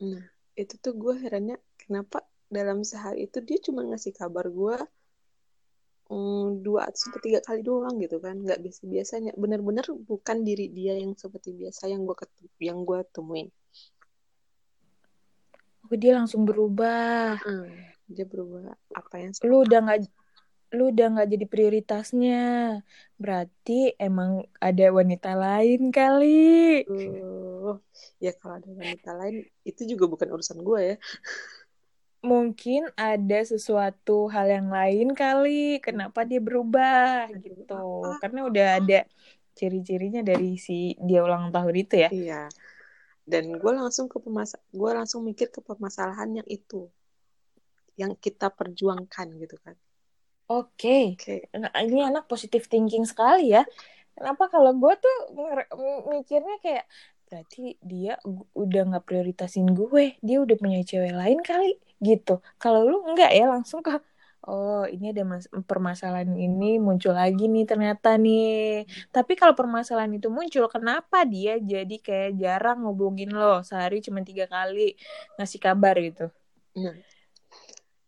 [0.00, 0.24] nah
[0.56, 4.76] itu tuh gue herannya kenapa dalam sehari itu dia cuma ngasih kabar gue
[6.10, 10.98] mm, dua atau tiga kali doang gitu kan nggak biasa biasanya bener-bener bukan diri dia
[10.98, 12.16] yang seperti biasa yang gue
[12.60, 13.48] yang gue temuin
[15.98, 17.38] dia langsung berubah.
[17.42, 17.70] Hmm,
[18.06, 18.74] dia berubah.
[18.94, 20.00] Apa yang lu udah nggak
[20.70, 22.42] lu udah nggak jadi prioritasnya.
[23.18, 26.86] Berarti emang ada wanita lain kali.
[26.86, 27.74] Uh,
[28.22, 30.96] ya kalau ada wanita lain itu juga bukan urusan gue ya.
[32.20, 35.82] Mungkin ada sesuatu hal yang lain kali.
[35.82, 37.26] Kenapa dia berubah?
[37.34, 37.66] Gitu.
[38.22, 39.00] karena udah ada
[39.58, 42.10] ciri-cirinya dari si dia ulang tahun itu ya.
[42.14, 42.42] Iya
[43.30, 46.90] dan gue langsung ke pemas gue langsung mikir ke permasalahan yang itu
[47.94, 49.78] yang kita perjuangkan gitu kan
[50.50, 51.46] Oke, okay.
[51.46, 51.62] okay.
[51.62, 53.62] nah, ini anak positif thinking sekali ya.
[54.18, 55.16] Kenapa kalau gue tuh
[56.10, 56.90] mikirnya kayak
[57.30, 58.18] berarti dia
[58.58, 62.42] udah nggak prioritasin gue, dia udah punya cewek lain kali gitu.
[62.58, 63.94] Kalau lu enggak ya langsung ke
[64.48, 68.86] oh ini ada mas permasalahan ini muncul lagi nih ternyata nih.
[69.12, 74.48] Tapi kalau permasalahan itu muncul, kenapa dia jadi kayak jarang ngubungin lo sehari cuma tiga
[74.48, 74.96] kali
[75.36, 76.32] ngasih kabar gitu?
[76.78, 76.94] Nah,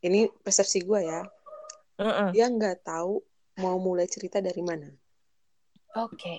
[0.03, 1.23] ini persepsi gue ya
[2.03, 2.31] uh-uh.
[2.35, 3.23] dia nggak tahu
[3.62, 4.90] mau mulai cerita dari mana
[5.95, 6.38] oke okay.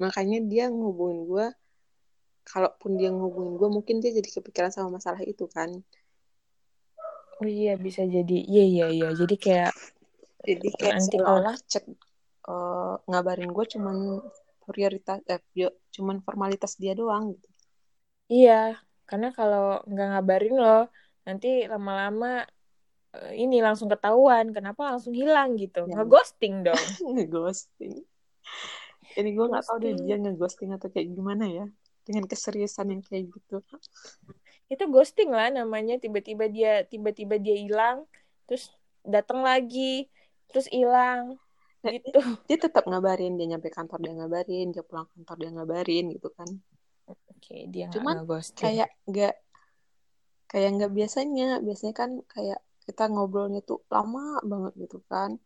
[0.00, 1.46] makanya dia ngubungin gue
[2.44, 5.70] kalaupun dia ngubungin gue mungkin dia jadi kepikiran sama masalah itu kan
[7.40, 8.38] oh iya bisa jadi.
[8.44, 9.08] Iya iya iya.
[9.14, 9.72] Jadi kayak
[10.44, 11.84] jadi kayak nanti seolah cek
[12.46, 13.96] uh, ngabarin gue cuman
[14.64, 15.40] prioritas eh
[15.94, 17.48] cuman formalitas dia doang gitu.
[18.28, 20.78] Iya karena kalau nggak ngabarin lo
[21.24, 22.44] nanti lama-lama
[23.14, 25.86] Eh, ini langsung ketahuan kenapa langsung hilang gitu.
[25.86, 26.02] Ya.
[26.02, 26.74] ngeghosting dong.
[27.14, 28.02] Ngeghosting.
[29.14, 31.66] Ini gue nggak tahu deh dia ngeghosting atau kayak gimana ya
[32.02, 33.62] dengan keseriusan yang kayak gitu
[34.72, 36.00] itu ghosting lah namanya.
[36.00, 38.08] Tiba-tiba dia tiba-tiba dia hilang
[38.44, 38.72] terus
[39.04, 40.08] datang lagi
[40.48, 41.40] terus hilang
[41.80, 42.20] nah, gitu.
[42.48, 46.48] dia, tetap ngabarin dia nyampe kantor dia ngabarin dia pulang kantor dia ngabarin gitu kan.
[47.04, 48.24] Oke okay, dia cuman
[48.56, 49.34] kayak nggak
[50.48, 51.60] kayak nggak biasanya.
[51.60, 55.40] Biasanya kan kayak kita ngobrolnya tuh lama banget gitu kan.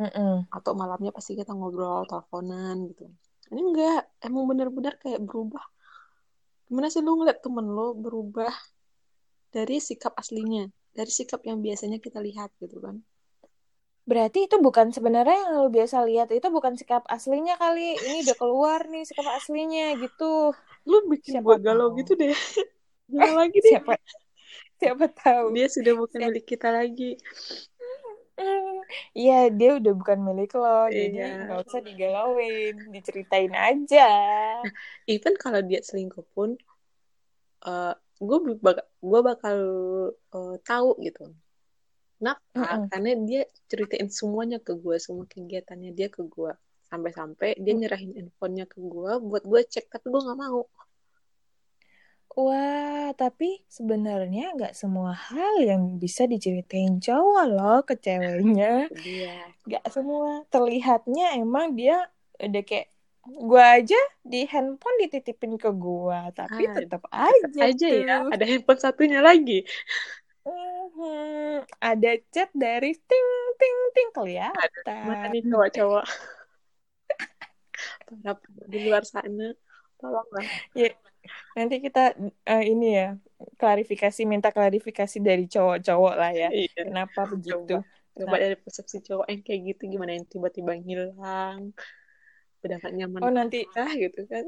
[0.00, 0.48] Mm-mm.
[0.48, 3.04] atau malamnya pasti kita ngobrol teleponan gitu.
[3.52, 5.60] Ini enggak emang bener-bener kayak berubah
[6.70, 8.54] gimana sih lu ngeliat temen lo berubah
[9.50, 13.02] dari sikap aslinya dari sikap yang biasanya kita lihat gitu kan?
[14.06, 17.94] Berarti itu bukan sebenarnya yang lo biasa lihat itu bukan sikap aslinya kali.
[17.94, 20.50] Ini udah keluar nih sikap aslinya gitu.
[20.88, 22.34] Lu bikin gue galau gitu deh.
[23.10, 23.78] Gila lagi deh.
[23.78, 23.94] Siapa
[24.80, 25.54] siapa tahu.
[25.54, 26.28] Dia sudah bukan siapa...
[26.32, 27.10] milik kita lagi
[29.14, 30.90] Iya, dia udah bukan milik lo, iya.
[30.90, 34.08] jadi nggak usah digalauin, diceritain aja.
[34.62, 34.74] Nah,
[35.14, 36.58] even kalau dia selingkuh pun,
[37.66, 39.58] uh, gue bakal gue bakal
[40.34, 41.30] uh, tahu gitu.
[42.20, 42.82] Nah, mm -mm.
[42.92, 46.52] karena dia ceritain semuanya ke gue, semua kegiatannya dia ke gue,
[46.90, 50.68] sampai-sampai dia nyerahin handphonenya ke gue, buat gue cek, tapi gue nggak mau.
[52.38, 58.86] Wah, tapi sebenarnya nggak semua hal yang bisa diceritain cowok loh ke ceweknya.
[59.02, 59.50] Iya.
[59.66, 60.46] Nggak semua.
[60.46, 62.06] Terlihatnya emang dia
[62.38, 62.86] udah kayak
[63.26, 68.06] gua aja di handphone dititipin ke gua, tapi ah, tetap aja aja ya, tuh.
[68.06, 68.16] ya.
[68.30, 69.66] Ada handphone satunya lagi.
[70.46, 75.02] Hmm, ada chat dari ting ting ting kelihatan.
[75.04, 76.06] Mana nih cowok-cowok?
[78.72, 79.52] di luar sana,
[80.00, 80.46] tolonglah.
[80.72, 80.94] Ya,
[81.56, 83.08] Nanti kita uh, ini ya
[83.56, 86.48] klarifikasi minta klarifikasi dari cowok-cowok lah ya.
[86.52, 86.86] Iya.
[86.86, 87.80] Kenapa begitu?
[87.80, 88.40] Coba, coba nah.
[88.40, 91.72] dari persepsi cowok yang kayak gitu gimana yang tiba-tiba ngilang.
[92.60, 93.20] Udah gak nyaman.
[93.24, 94.44] Oh nanti ah gitu kan.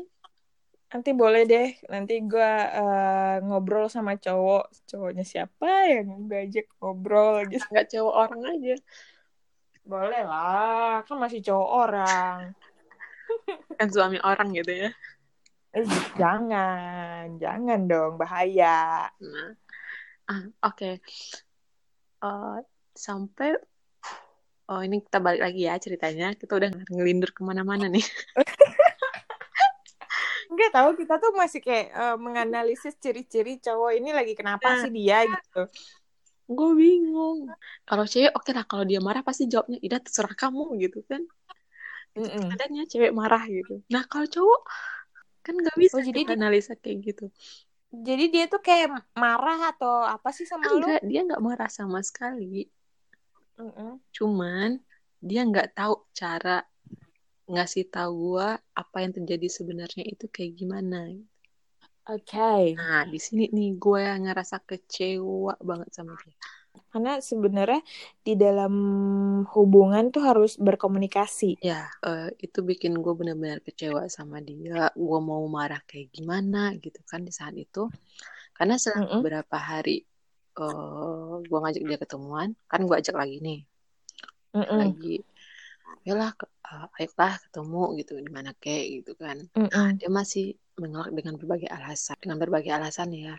[0.93, 7.49] Nanti boleh deh, nanti gue uh, ngobrol sama cowok, cowoknya siapa yang gue ajak ngobrol
[7.49, 7.65] gitu.
[7.73, 8.77] Gak cowok orang aja.
[9.89, 12.53] Boleh lah, kan masih cowok orang.
[13.81, 14.91] kan suami orang gitu ya.
[15.73, 15.89] Eh,
[16.21, 19.09] jangan, jangan dong, bahaya.
[19.09, 19.57] Nah,
[20.29, 20.77] ah, oke.
[20.77, 20.95] Okay.
[22.21, 23.57] Uh, eh, sampai
[24.69, 26.37] oh ini kita balik lagi ya ceritanya.
[26.37, 28.05] Kita udah ngelindur ke mana-mana nih.
[30.53, 34.93] Enggak tahu kita tuh masih kayak uh, menganalisis ciri-ciri cowok ini lagi kenapa nah, sih
[34.93, 35.73] dia gitu.
[36.53, 37.49] Gue bingung.
[37.89, 41.25] Kalau cewek oke okay lah kalau dia marah pasti jawabnya, "Ida terserah kamu" gitu kan.
[42.13, 42.45] Mm -mm.
[42.53, 43.81] Kadangnya cewek marah gitu.
[43.89, 44.61] Nah, kalau cowok
[45.43, 47.27] kan nggak bisa oh, jadi analisa kayak gitu
[47.93, 51.11] jadi dia tuh kayak marah atau apa sih sama Enggak, lu?
[51.13, 52.71] dia nggak marah sama sekali
[53.61, 53.93] mm -mm.
[54.15, 54.81] cuman
[55.21, 56.65] dia nggak tahu cara
[57.47, 61.13] ngasih tahu gua apa yang terjadi sebenarnya itu kayak gimana
[62.03, 62.35] Oke.
[62.35, 62.75] Okay.
[62.75, 66.35] Nah, di sini nih gue yang ngerasa kecewa banget sama dia
[66.93, 67.81] karena sebenarnya
[68.21, 68.75] di dalam
[69.49, 71.61] hubungan tuh harus berkomunikasi.
[71.65, 74.93] Ya uh, itu bikin gue benar-benar kecewa sama dia.
[74.93, 77.89] Gue mau marah kayak gimana gitu kan di saat itu.
[78.53, 79.21] Karena setelah mm -hmm.
[79.25, 80.05] beberapa hari
[80.61, 83.61] uh, eh, gue ngajak dia ketemuan kan gue ajak lagi nih.
[84.53, 84.79] Mm -hmm.
[84.79, 85.17] lagi
[86.03, 86.35] lah
[86.67, 89.49] uh, ayolah ketemu gitu di mana kayak gitu kan.
[89.57, 89.89] Mm -hmm.
[89.97, 93.35] dia masih menolak dengan berbagai alasan dengan berbagai alasan ya.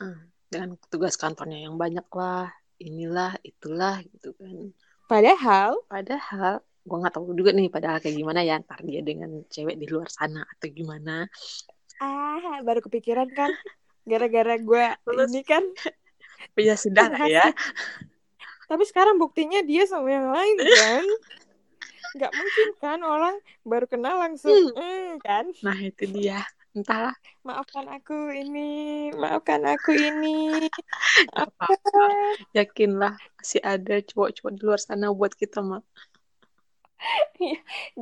[0.00, 0.18] Uh,
[0.50, 2.50] dengan tugas kantornya yang banyak lah
[2.82, 4.74] inilah itulah gitu kan.
[5.06, 9.78] Padahal padahal gue nggak tahu juga nih padahal kayak gimana ya ntar dia dengan cewek
[9.78, 11.28] di luar sana atau gimana.
[12.02, 13.52] Ah baru kepikiran kan
[14.02, 14.84] gara-gara gue
[15.28, 15.62] ini kan.
[16.56, 17.52] punya sudah ya?
[18.70, 21.04] Tapi sekarang buktinya dia sama yang lain kan.
[22.16, 24.74] Nggak mungkin kan orang baru kenal langsung hmm.
[24.74, 25.44] Mm, kan.
[25.62, 26.42] Nah itu dia
[26.76, 27.14] entahlah.
[27.42, 30.68] Maafkan aku ini maafkan aku ini.
[31.42, 31.66] Apa?
[32.56, 35.82] Yakinlah masih ada cowok-cowok di luar sana buat kita mak.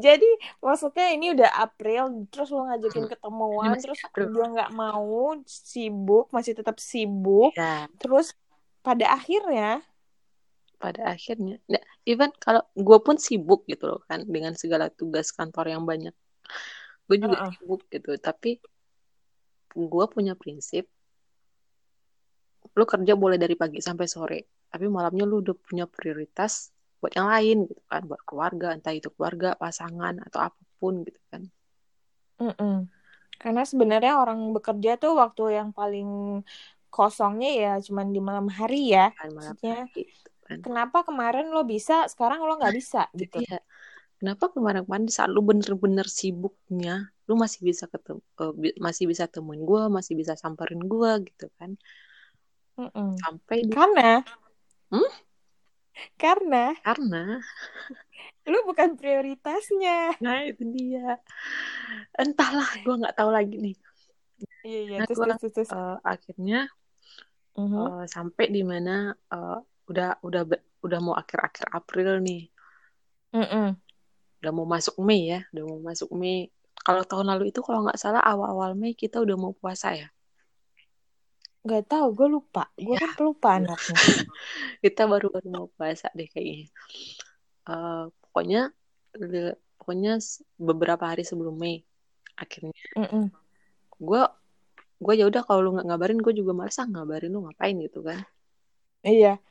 [0.04, 3.12] Jadi maksudnya ini udah April terus lo ngajakin hmm.
[3.14, 4.34] ketemuan terus April.
[4.34, 7.86] dia nggak mau sibuk masih tetap sibuk ya.
[8.02, 8.34] terus
[8.82, 9.86] pada akhirnya
[10.78, 11.58] pada akhirnya.
[11.66, 16.14] Nah, even kalau gue pun sibuk gitu loh kan dengan segala tugas kantor yang banyak
[17.08, 17.52] gue juga uh -uh.
[17.56, 18.60] sibuk gitu tapi
[19.72, 20.84] gue punya prinsip
[22.76, 27.30] lu kerja boleh dari pagi sampai sore tapi malamnya lu udah punya prioritas buat yang
[27.30, 31.42] lain gitu kan buat keluarga entah itu keluarga pasangan atau apa pun gitu kan.
[32.38, 32.76] Mm -mm.
[33.38, 36.42] karena sebenarnya orang bekerja tuh waktu yang paling
[36.90, 39.14] kosongnya ya cuman di malam hari ya.
[39.14, 40.58] Maksudnya gitu kan.
[40.62, 43.42] kenapa kemarin lo bisa sekarang lo nggak bisa gitu.
[43.46, 43.62] Ya
[44.18, 48.52] kenapa kemarin-kemarin saat lu bener-bener sibuknya lu masih bisa ketemu uh,
[48.82, 51.78] masih bisa temuin gue masih bisa samperin gue gitu kan
[52.76, 53.10] mm -mm.
[53.22, 53.72] sampai di...
[53.72, 54.22] karena
[54.90, 55.10] hmm?
[56.14, 57.24] karena karena
[58.46, 61.18] lu bukan prioritasnya nah itu dia
[62.18, 63.76] entahlah gue nggak tahu lagi nih
[64.66, 65.70] iya iya nah, terus, gua, terus, terus.
[65.70, 66.70] Uh, akhirnya
[67.54, 67.86] uh -huh.
[68.02, 70.42] uh, sampai di mana uh, udah udah
[70.84, 72.42] udah mau akhir-akhir April nih.
[73.34, 73.68] Mm -mm.
[74.42, 76.48] Udah mau masuk Mei ya, udah mau masuk Mei.
[76.78, 80.08] Kalau tahun lalu itu kalau nggak salah awal-awal Mei kita udah mau puasa ya.
[81.66, 82.70] Gak tahu, gue lupa.
[82.78, 83.02] Gue ya.
[83.02, 83.98] kan pelupa anaknya.
[84.84, 86.70] kita baru-baru mau puasa deh kayaknya.
[87.68, 88.72] Uh, pokoknya
[89.76, 90.22] pokoknya
[90.56, 91.82] beberapa hari sebelum Mei
[92.38, 93.24] akhirnya mm -mm.
[93.98, 94.22] gue
[94.98, 98.06] gue ya udah kalau lu nggak ngabarin gue juga males ah ngabarin lu ngapain gitu
[98.06, 98.22] kan
[99.02, 99.42] iya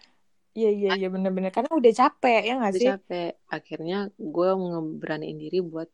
[0.57, 2.89] Iya iya iya bener-bener karena udah capek ya nggak sih?
[2.89, 3.37] capek.
[3.45, 5.85] Akhirnya gue ngeberaniin diri buat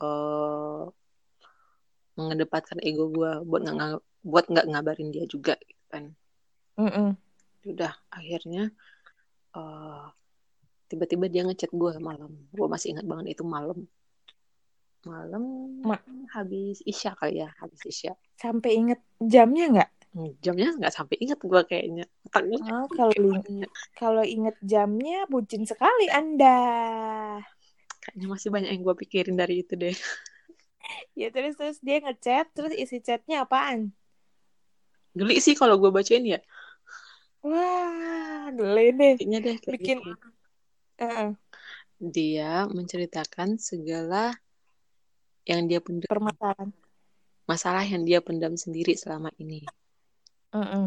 [0.00, 0.88] uh,
[2.16, 6.16] mengedepankan ego gue buat nggak buat nggak ngabarin dia juga gitu kan.
[6.80, 7.08] Mm -mm.
[7.68, 8.72] Udah akhirnya
[9.52, 10.08] uh,
[10.88, 12.32] tiba-tiba dia ngechat gue malam.
[12.56, 13.84] Gue masih ingat banget itu malam.
[15.04, 15.44] Malam
[15.84, 16.00] Ma
[16.32, 18.16] habis isya kali ya, habis isya.
[18.40, 19.90] Sampai inget jamnya nggak?
[20.16, 22.08] Jamnya nggak sampai inget gue kayaknya.
[22.32, 26.56] Oh, kalau inget kalau inget jamnya bucin sekali anda.
[28.00, 29.92] Kayaknya masih banyak yang gue pikirin dari itu deh.
[31.18, 33.90] Ya terus terus dia ngechat terus isi chatnya apaan?
[35.18, 36.38] Geli sih kalau gue bacain ya.
[37.42, 39.14] Wah geli deh.
[39.18, 40.28] Kayaknya deh bikin gitu.
[41.02, 41.34] uh.
[41.98, 44.38] dia menceritakan segala
[45.42, 46.70] yang dia pendam permasalahan.
[47.50, 49.66] masalah yang dia pendam sendiri selama ini
[50.56, 50.86] Mm-mm.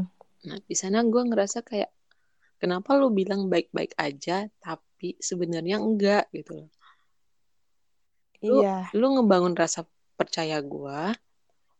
[0.50, 1.94] Nah, di sana gue ngerasa kayak
[2.58, 6.70] kenapa lu bilang baik-baik aja tapi sebenarnya enggak gitu loh.
[8.42, 8.90] Lu, iya.
[8.98, 9.86] lu ngebangun rasa
[10.18, 11.02] percaya gue,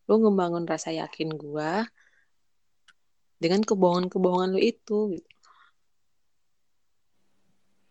[0.06, 1.72] lu ngebangun rasa yakin gue
[3.40, 5.30] dengan kebohongan-kebohongan lu itu gitu.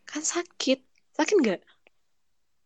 [0.05, 0.85] Kan sakit.
[1.17, 1.61] Sakit nggak?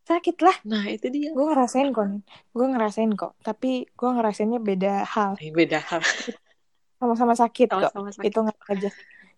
[0.03, 0.55] Sakit lah.
[0.67, 1.31] Nah, itu dia.
[1.31, 2.07] Gue ngerasain kok.
[2.51, 3.39] Gue ngerasain kok.
[3.39, 5.39] Tapi gue ngerasainnya beda hal.
[5.55, 6.03] Beda hal
[7.03, 8.29] sama-sama sakit sama-sama kok sakit.
[8.31, 8.89] itu nggak aja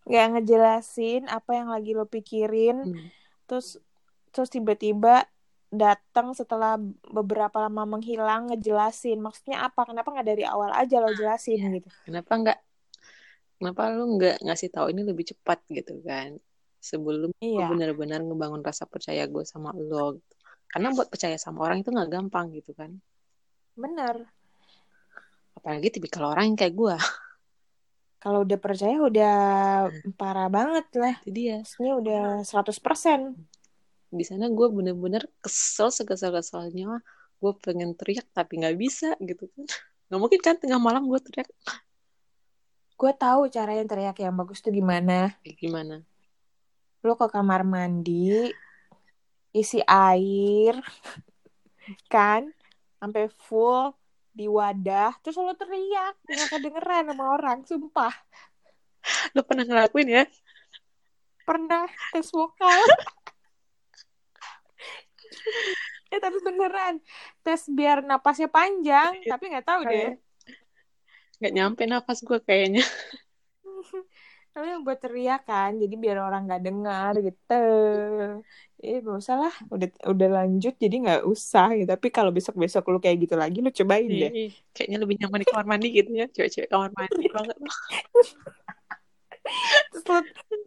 [0.05, 3.07] nggak ngejelasin apa yang lagi lo pikirin hmm.
[3.49, 3.81] terus
[4.29, 5.25] terus tiba-tiba
[5.73, 6.77] datang setelah
[7.09, 11.69] beberapa lama menghilang ngejelasin maksudnya apa kenapa nggak dari awal aja lo jelasin ya.
[11.81, 12.59] gitu kenapa nggak
[13.57, 16.37] kenapa lo nggak ngasih tahu ini lebih cepat gitu kan
[16.77, 17.65] sebelum iya.
[17.65, 20.33] benar-benar ngebangun rasa percaya gue sama lo gitu.
[20.69, 22.93] karena buat percaya sama orang itu nggak gampang gitu kan
[23.73, 24.21] benar
[25.57, 26.93] apalagi tipikal orang yang kayak gue
[28.25, 29.37] kalau udah percaya udah
[29.85, 30.17] hmm.
[30.17, 31.13] parah banget lah.
[31.21, 31.61] Itu dia.
[31.61, 32.73] Ini udah 100%.
[34.09, 37.05] Di sana gue bener-bener kesel sekesal-kesalnya.
[37.37, 39.69] Gue pengen teriak tapi nggak bisa gitu kan.
[40.09, 41.49] Gak mungkin kan tengah malam gue teriak.
[42.97, 45.33] Gue tahu caranya teriak yang bagus tuh gimana.
[45.45, 46.01] Gimana?
[47.05, 48.53] Lo ke kamar mandi,
[49.49, 50.77] isi air,
[52.13, 52.49] kan,
[53.01, 53.97] sampai full,
[54.35, 58.11] di wadah terus lo teriak nggak kedengeran sama orang sumpah.
[59.31, 60.23] Lo pernah ngelakuin ya?
[61.47, 62.81] Pernah tes vokal.
[66.11, 66.99] Eh tapi beneran
[67.39, 70.19] tes biar napasnya panjang tapi nggak tahu deh.
[71.39, 72.83] Nggak nyampe napas gue kayaknya
[74.55, 77.59] tapi buat teriak kan jadi biar orang nggak dengar gitu.
[78.79, 81.89] Eh gak usah lah udah udah lanjut jadi nggak usah gitu.
[81.91, 84.31] Tapi kalau besok besok lu kayak gitu lagi lu cobain deh.
[84.71, 87.57] Kayaknya lebih nyaman di kamar mandi gitu ya cewek-cewek kamar mandi banget.
[89.91, 90.19] Terus lu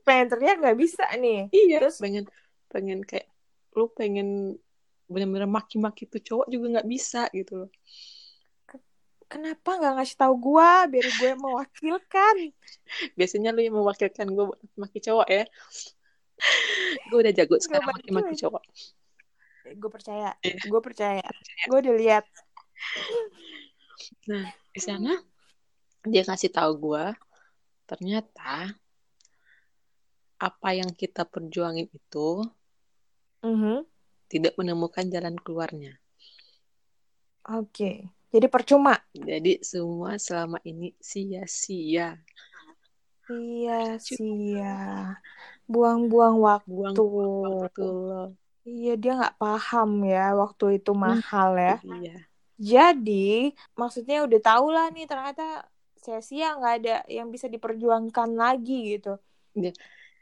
[0.05, 1.49] pengen teriak nggak bisa nih.
[1.49, 2.25] Iya terus pengen
[2.69, 3.25] pengen kayak
[3.73, 4.61] lu pengen
[5.09, 7.71] bener-bener maki-maki tuh cowok juga nggak bisa gitu loh
[9.29, 12.37] kenapa nggak ngasih tahu gue biar gue mewakilkan?
[13.15, 15.45] Biasanya lu yang mewakilkan gue buat maki cowok ya.
[17.13, 18.65] Gue udah jago sekarang maki-maki cowok.
[19.69, 20.33] gue percaya.
[20.41, 20.65] Yeah.
[20.65, 21.27] gue percaya.
[21.69, 22.25] Gue udah lihat.
[24.33, 25.13] Nah di sana
[26.09, 27.05] dia ngasih tahu gue
[27.85, 28.73] ternyata
[30.39, 32.47] apa yang kita perjuangin itu
[33.45, 33.79] mm -hmm.
[34.31, 36.01] tidak menemukan jalan keluarnya.
[37.49, 37.69] Oke.
[37.69, 38.18] okay.
[38.29, 42.19] Jadi percuma jadi semua selama ini sia-sia
[43.29, 44.77] sia-sia
[45.69, 48.29] buang-buang waktu buang waktu loh
[48.69, 51.77] Iya dia nggak paham ya waktu itu hmm, mahal ya.
[51.81, 52.17] Iya.
[52.59, 55.65] Jadi maksudnya udah tau lah nih ternyata
[55.97, 59.17] sia-sia nggak ada yang bisa diperjuangkan lagi gitu.
[59.57, 59.73] Dia,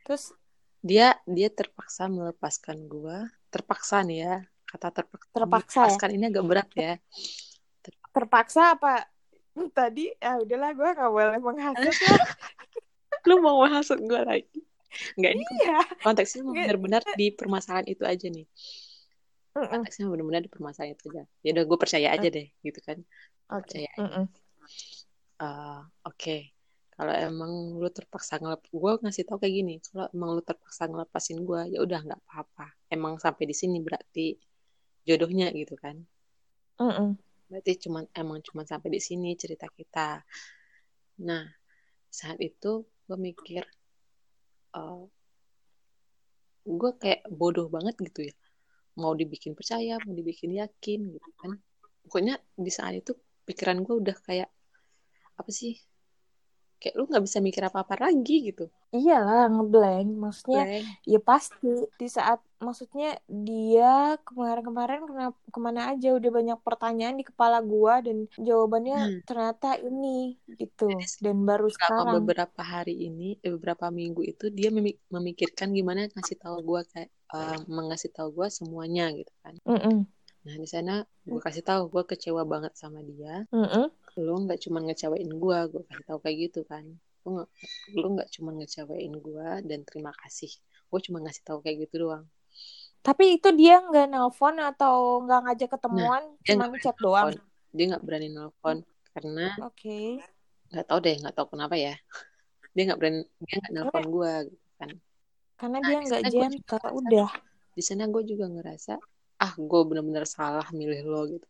[0.07, 0.31] Terus
[0.79, 4.37] dia dia terpaksa melepaskan gua, terpaksa nih ya
[4.71, 5.31] kata terpaksa.
[5.35, 6.15] Terpaksa melepaskan ya?
[6.15, 6.95] ini agak berat ya.
[8.17, 9.05] Terpaksa, apa?
[9.77, 11.93] Tadi ya udahlah gua nggak boleh menghasut.
[13.29, 14.65] Lu mau menghasut gua lagi?
[15.17, 15.81] Enggak ini iya.
[16.01, 18.47] konteksnya benar-benar di permasalahan itu aja nih.
[19.53, 21.25] Konteksnya benar-benar di permasalahan itu aja.
[21.45, 23.05] Ya udah gue percaya aja deh gitu kan.
[23.49, 23.85] Okay.
[23.93, 23.93] Percaya.
[24.01, 24.25] Uh,
[25.37, 25.85] Oke.
[26.17, 26.41] Okay.
[26.97, 29.75] Kalau emang lu terpaksa ngelep, gue ngasih tau kayak gini.
[29.85, 32.73] Kalau emang lu terpaksa ngelepasin gue, ya udah nggak apa-apa.
[32.89, 34.33] Emang sampai di sini berarti
[35.05, 36.01] jodohnya gitu kan.
[36.81, 37.11] Mm -mm.
[37.47, 40.21] Berarti cuman emang cuman sampai di sini cerita kita.
[41.27, 41.45] Nah
[42.11, 43.63] saat itu gue mikir
[44.75, 45.05] uh,
[46.67, 48.35] gue kayak bodoh banget gitu ya
[48.99, 51.61] mau dibikin percaya mau dibikin yakin gitu kan
[52.09, 53.13] pokoknya di saat itu
[53.47, 54.51] pikiran gue udah kayak
[55.37, 55.77] apa sih
[56.77, 58.69] kayak lu nggak bisa mikir apa apa lagi gitu.
[58.93, 60.09] Iyalah ngeblank.
[60.13, 60.85] Maksudnya Blank.
[61.09, 67.61] ya pasti di saat maksudnya dia kemarin-kemarin ke mana aja udah banyak pertanyaan di kepala
[67.65, 69.21] gua dan jawabannya hmm.
[69.25, 70.93] ternyata ini gitu.
[71.21, 72.21] Dan baru sekarang.
[72.21, 74.69] beberapa hari ini eh, beberapa minggu itu dia
[75.09, 79.57] memikirkan gimana ngasih tahu gua kayak uh, mengasih tahu gua semuanya gitu kan.
[79.65, 79.99] Mm -mm.
[80.47, 80.95] nah di sana
[81.27, 83.49] gua kasih tahu gua kecewa banget sama dia.
[83.49, 86.85] Mm -mm lo nggak cuma ngecewain gue gue kasih tau kayak gitu kan.
[87.25, 87.49] Lo nggak
[88.01, 90.51] lo nggak cuma ngecewain gue dan terima kasih.
[90.89, 92.25] Gue cuma ngasih tahu kayak gitu doang.
[93.05, 97.29] Tapi itu dia nggak nelpon atau nggak ngajak ketemuan nah, cuma chat doang?
[97.77, 98.81] dia nggak berani nelpon
[99.13, 99.77] karena oke.
[99.77, 100.17] okay.
[100.73, 101.95] nggak tahu deh nggak tahu kenapa ya.
[102.73, 104.91] Dia nggak berani dia nggak nelpon gue gitu kan.
[105.57, 107.31] Karena nah, dia nggak gentle udah.
[107.77, 108.97] di sana gue juga ngerasa
[109.37, 111.49] ah gue bener-bener salah milih lo gitu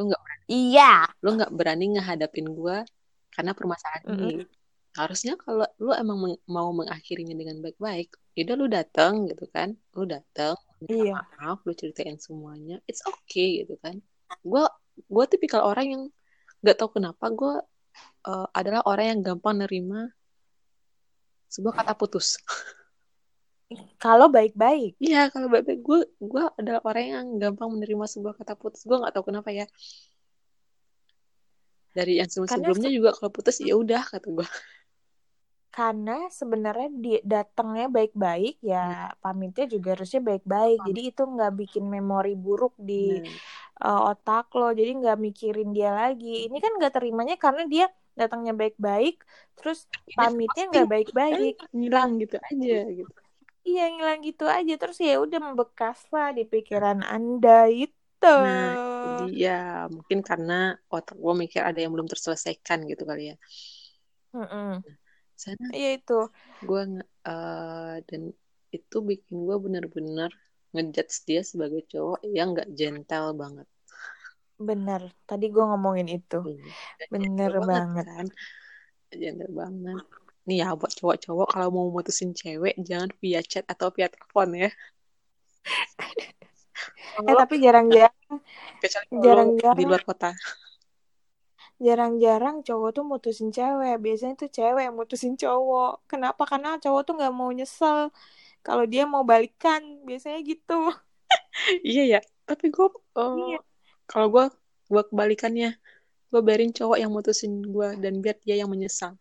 [0.00, 0.44] lu nggak berani.
[0.48, 0.92] Iya.
[1.20, 2.76] Lu nggak berani ngehadapin gue
[3.36, 4.24] karena permasalahan mm -hmm.
[4.32, 4.44] ini
[4.90, 9.76] harusnya kalau lu emang meng mau mengakhirinya dengan baik-baik udah lu datang gitu kan.
[9.92, 10.56] Lu datang
[10.88, 11.20] iya.
[11.36, 14.00] maaf lu ceritain semuanya it's okay gitu kan.
[14.40, 14.64] Gue
[14.96, 16.02] gue tipikal orang yang
[16.64, 17.54] nggak tahu kenapa gue
[18.24, 20.08] uh, adalah orang yang gampang nerima
[21.50, 22.36] sebuah kata putus
[24.02, 24.98] kalau baik-baik?
[24.98, 25.80] Iya kalau baik-baik.
[25.84, 28.82] Gue gue adalah orang yang gampang menerima sebuah kata putus.
[28.82, 29.66] Gue nggak tahu kenapa ya.
[31.94, 34.48] Dari yang sebelum sebelumnya juga kalau putus ya udah kata gue
[35.70, 39.22] karena sebenarnya dia datangnya baik-baik ya hmm.
[39.22, 40.82] pamitnya juga harusnya baik-baik.
[40.82, 40.86] Hmm.
[40.90, 43.30] jadi itu nggak bikin memori buruk di hmm.
[43.86, 44.74] uh, otak lo.
[44.74, 46.50] Jadi nggak mikirin dia lagi.
[46.50, 47.86] Ini kan nggak terimanya karena dia
[48.18, 49.22] datangnya baik-baik
[49.54, 49.86] terus
[50.18, 51.56] pamitnya nggak baik-baik.
[51.70, 53.19] ngilang gitu aja gitu
[53.64, 54.74] iya ngilang gitu aja.
[54.80, 59.88] Terus ya udah membekas lah di pikiran anda itu nah iya.
[59.88, 63.36] Mungkin karena otak gue mikir ada yang belum terselesaikan gitu kali ya.
[64.36, 64.70] Mm -mm.
[65.34, 66.28] sana iya itu.
[66.60, 66.82] gue
[67.24, 68.22] uh, dan
[68.70, 70.30] itu bikin gue bener-bener
[70.76, 73.66] ngejudge dia sebagai cowok yang nggak gentle banget.
[74.60, 76.44] Bener tadi gue ngomongin itu.
[76.44, 78.04] Iya, bener banget, banget.
[78.04, 78.26] kan?
[79.10, 80.04] Gentle banget
[80.48, 84.70] nih ya buat cowok-cowok kalau mau mutusin cewek jangan via chat atau via telepon ya.
[87.20, 88.16] Eh tapi jarang-jarang
[89.12, 90.32] jarang-jarang di luar kota.
[91.76, 94.00] jarang-jarang cowok tuh mutusin cewek.
[94.00, 96.08] Biasanya tuh cewek yang mutusin cowok.
[96.08, 96.48] Kenapa?
[96.48, 98.08] Karena cowok tuh nggak mau nyesel.
[98.64, 100.88] Kalau dia mau balikan biasanya gitu.
[101.84, 103.62] Iya ya tapi gue oh, iya.
[104.08, 104.44] kalau gue
[104.88, 105.76] gue kebalikannya.
[106.32, 109.20] Gue biarin cowok yang mutusin gue dan biar dia yang menyesal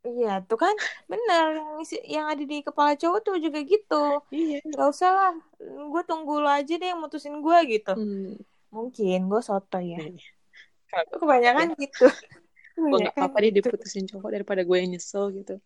[0.00, 0.72] Iya, tuh kan
[1.12, 1.70] bener yang
[2.08, 4.24] yang ada di kepala cowok tuh juga gitu.
[4.32, 4.64] Iya.
[4.64, 7.92] Gak usah lah, gue tunggu lo aja deh yang mutusin gue gitu.
[7.92, 8.32] Hmm.
[8.72, 10.00] Mungkin gue soto ya.
[10.88, 11.84] Kalau kebanyakan ya.
[11.84, 12.06] gitu.
[12.80, 13.68] Gue gak apa-apa deh gitu.
[13.68, 15.60] diputusin cowok daripada gue yang nyesel gitu.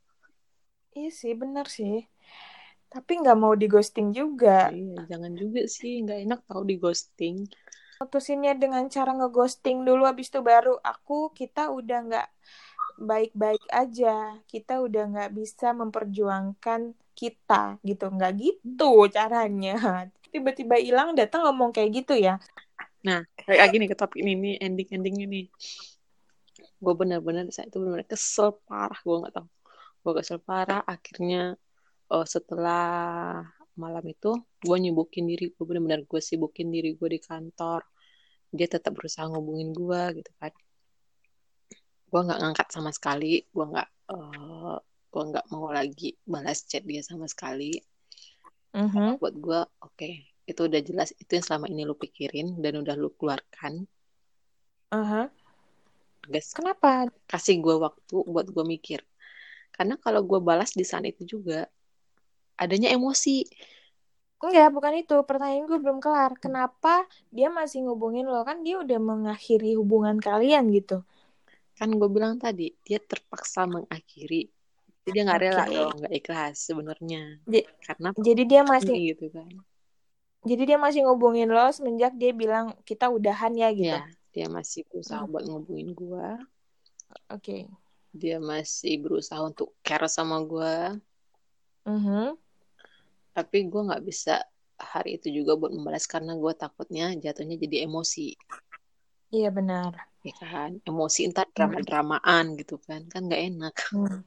[0.98, 2.06] iya sih benar sih
[2.94, 7.42] tapi nggak mau di ghosting juga iya jangan juga sih nggak enak tau di ghosting
[7.98, 12.28] putusinnya dengan cara ngeghosting dulu habis itu baru aku kita udah nggak
[12.98, 14.38] baik-baik aja.
[14.46, 18.04] Kita udah nggak bisa memperjuangkan kita gitu.
[18.10, 19.74] Nggak gitu caranya.
[20.32, 22.42] Tiba-tiba hilang datang ngomong kayak gitu ya.
[23.06, 25.42] Nah kayak gini ke topik ini nih ending ending ini
[26.84, 29.48] gue bener-bener saya itu bener-bener kesel parah gue nggak tahu.
[30.04, 31.56] Gue kesel parah akhirnya
[32.12, 33.40] uh, setelah
[33.74, 35.52] malam itu gue nyibukin diri.
[35.54, 37.84] Gue bener-bener gue sibukin diri gue di kantor.
[38.54, 40.54] Dia tetap berusaha ngubungin gue gitu kan
[42.14, 44.78] gue nggak ngangkat sama sekali gue nggak uh,
[45.10, 47.82] gue nggak mau lagi balas chat dia sama sekali
[48.70, 49.18] mm-hmm.
[49.18, 52.94] buat gue oke okay, itu udah jelas itu yang selama ini lu pikirin dan udah
[52.94, 53.90] lu keluarkan
[54.94, 55.26] uh-huh.
[56.30, 59.02] guys kenapa kasih gue waktu buat gue mikir
[59.74, 61.66] karena kalau gue balas di saat itu juga
[62.54, 63.42] adanya emosi
[64.44, 65.16] Enggak, bukan itu.
[65.24, 66.36] Pertanyaan gue belum kelar.
[66.36, 68.44] Kenapa dia masih ngubungin lo?
[68.44, 71.00] Kan dia udah mengakhiri hubungan kalian gitu.
[71.74, 74.50] Kan gue bilang tadi, dia terpaksa mengakhiri.
[75.04, 75.76] Jadi dia nggak rela okay.
[75.76, 77.22] dong, nggak ikhlas sebenarnya.
[77.84, 79.52] Karena jadi dia masih gitu kan.
[80.44, 83.96] Jadi dia masih ngubungin lo semenjak dia bilang kita udahan ya gitu.
[83.96, 85.30] Ya, dia masih berusaha hmm.
[85.32, 86.28] buat ngubungin gue.
[87.28, 87.38] Oke.
[87.38, 87.62] Okay
[88.14, 91.02] dia masih berusaha untuk care sama gue
[91.90, 92.26] mm -hmm.
[93.34, 94.38] tapi gue nggak bisa
[94.78, 98.38] hari itu juga buat membalas karena gue takutnya jatuhnya jadi emosi
[99.30, 99.92] iya benar.
[100.24, 103.74] Ya kan emosi entar drama dramaan gitu kan kan nggak enak.
[103.94, 104.20] Hmm.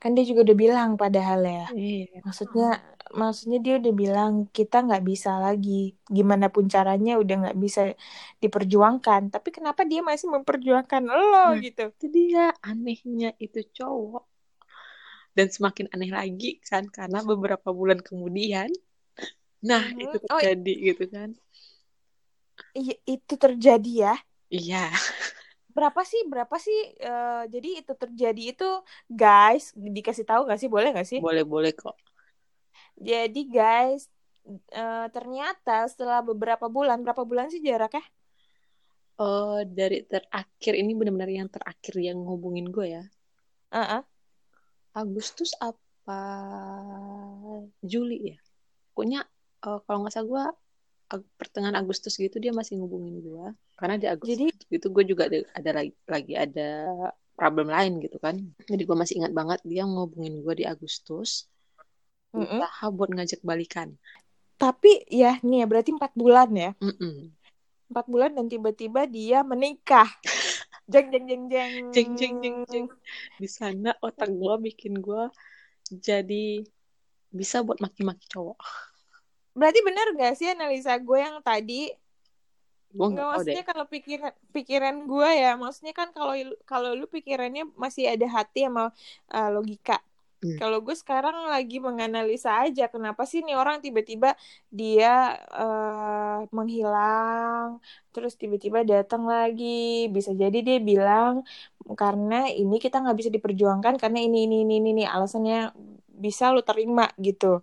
[0.00, 1.66] kan dia juga udah bilang padahal ya.
[1.76, 2.24] Iya.
[2.24, 2.80] maksudnya
[3.12, 5.92] maksudnya dia udah bilang kita nggak bisa lagi.
[6.08, 7.92] Gimana pun caranya udah nggak bisa
[8.40, 9.28] diperjuangkan.
[9.28, 11.52] Tapi kenapa dia masih memperjuangkan lo?
[11.52, 11.92] Nah, gitu.
[11.92, 12.48] itu dia.
[12.64, 14.24] Anehnya itu cowok.
[15.36, 18.72] Dan semakin aneh lagi kan karena beberapa bulan kemudian.
[19.60, 20.04] Nah mm -hmm.
[20.08, 21.30] itu oh, terjadi oh, gitu kan.
[21.36, 21.79] iya
[23.06, 24.14] itu terjadi ya
[24.50, 24.86] iya
[25.70, 28.68] berapa sih berapa sih uh, jadi itu terjadi itu
[29.06, 31.94] guys dikasih tahu nggak sih boleh nggak sih boleh boleh kok
[33.00, 34.12] jadi guys,
[34.76, 38.04] uh, ternyata setelah beberapa bulan, berapa bulan sih jaraknya?
[39.16, 43.04] Oh, dari terakhir ini benar-benar yang terakhir yang ngubungin gue ya.
[43.72, 44.02] Uh -uh.
[44.92, 46.20] Agustus apa
[47.80, 48.38] Juli ya?
[48.92, 49.24] Pokoknya
[49.64, 50.44] uh, kalau nggak salah gue
[51.10, 55.42] pertengahan Agustus gitu dia masih ngubungin gue karena di Agustus jadi, itu gue juga ada,
[55.58, 56.70] ada lagi lagi ada
[57.34, 58.38] problem lain gitu kan
[58.68, 61.50] jadi gue masih ingat banget dia ngubungin gue di Agustus
[62.34, 63.94] usaha mm buat ngajak balikan.
[64.60, 66.70] Tapi ya nih ya berarti empat bulan ya.
[67.90, 70.06] Empat bulan dan tiba-tiba dia menikah.
[70.92, 71.72] jeng jeng jeng jeng.
[71.90, 72.86] Jeng jeng jeng jeng.
[73.40, 75.32] Di sana otak gue bikin gue
[75.90, 76.62] jadi
[77.30, 78.58] bisa buat maki-maki cowok.
[79.60, 81.92] Berarti benar gak sih analisa gue yang tadi?
[82.90, 86.34] Gue nggak maksudnya kalau pikiran pikiran gue ya, maksudnya kan kalau
[86.66, 88.90] kalau lu pikirannya masih ada hati sama
[89.30, 90.02] uh, logika
[90.40, 90.56] Hmm.
[90.56, 94.32] Kalau gue sekarang lagi menganalisa aja kenapa sih nih orang tiba-tiba
[94.72, 97.76] dia uh, menghilang,
[98.08, 100.08] terus tiba-tiba datang lagi.
[100.08, 101.44] Bisa jadi dia bilang
[101.92, 105.04] karena ini kita nggak bisa diperjuangkan karena ini ini ini ini, ini.
[105.04, 105.76] alasannya
[106.08, 107.60] bisa lo terima gitu.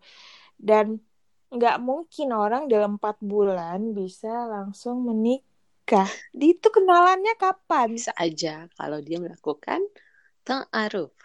[0.62, 1.02] Dan
[1.48, 6.10] nggak mungkin orang dalam empat bulan bisa langsung menikah.
[6.36, 7.96] Itu kenalannya kapan?
[7.96, 9.80] Bisa aja kalau dia melakukan
[10.44, 11.16] ta'aruf.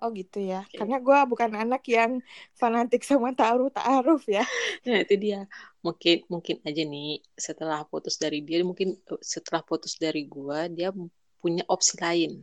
[0.00, 0.64] Oh gitu ya.
[0.64, 0.80] Okay.
[0.80, 2.24] Karena gue bukan anak yang
[2.56, 4.40] fanatik sama taruh taaruf ya.
[4.88, 5.44] Nah itu dia.
[5.84, 10.88] Mungkin mungkin aja nih setelah putus dari dia mungkin eh, setelah putus dari gue dia
[11.36, 12.40] punya opsi lain.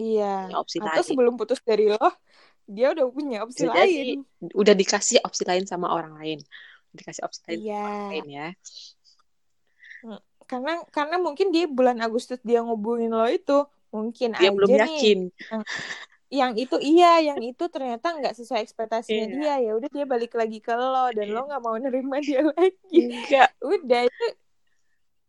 [0.00, 0.48] Iya.
[0.48, 1.08] Punya opsi Atau lain.
[1.12, 2.08] sebelum putus dari lo
[2.70, 4.16] dia udah punya opsi Jadi, lain.
[4.54, 6.38] Udah dikasih opsi lain sama orang lain.
[6.94, 7.74] Dikasih opsi lain iya.
[7.74, 8.48] sama orang lain ya.
[10.00, 14.70] Hmm, karena karena mungkin di bulan Agustus dia ngubungin lo itu mungkin dia aja belum
[14.70, 15.18] yakin.
[15.28, 15.32] nih
[16.30, 19.34] yang itu iya yang itu ternyata nggak sesuai ekspektasinya yeah.
[19.34, 21.34] dia ya udah dia balik lagi ke lo dan yeah.
[21.34, 24.26] lo nggak mau nerima dia lagi enggak udah itu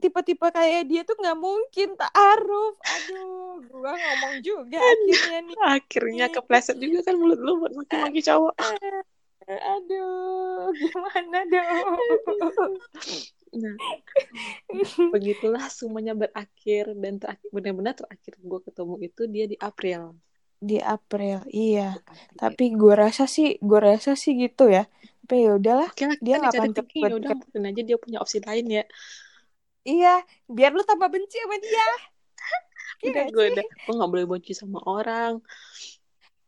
[0.02, 5.56] tipe-tipe kayak dia tuh nggak mungkin taaruf aduh gua ngomong juga akhirnya nih.
[5.62, 8.58] akhirnya kepleset juga kan mulut lo buat maki-maki cowok.
[9.52, 11.97] Aduh gimana dong?
[13.52, 13.76] Nah
[15.12, 20.16] begitulah semuanya berakhir dan terakhir benar-benar terakhir gue ketemu itu dia di April.
[20.62, 21.99] Di April iya.
[22.38, 24.88] Tapi gue rasa sih gue rasa sih gitu ya.
[25.26, 25.89] Tapi ya udahlah
[26.24, 28.84] dia nggak akan cepet ya udah mungkin aja dia punya opsi lain ya
[29.86, 31.88] iya biar lu tambah benci sama dia
[33.02, 35.42] udah gue udah gue nggak boleh benci sama orang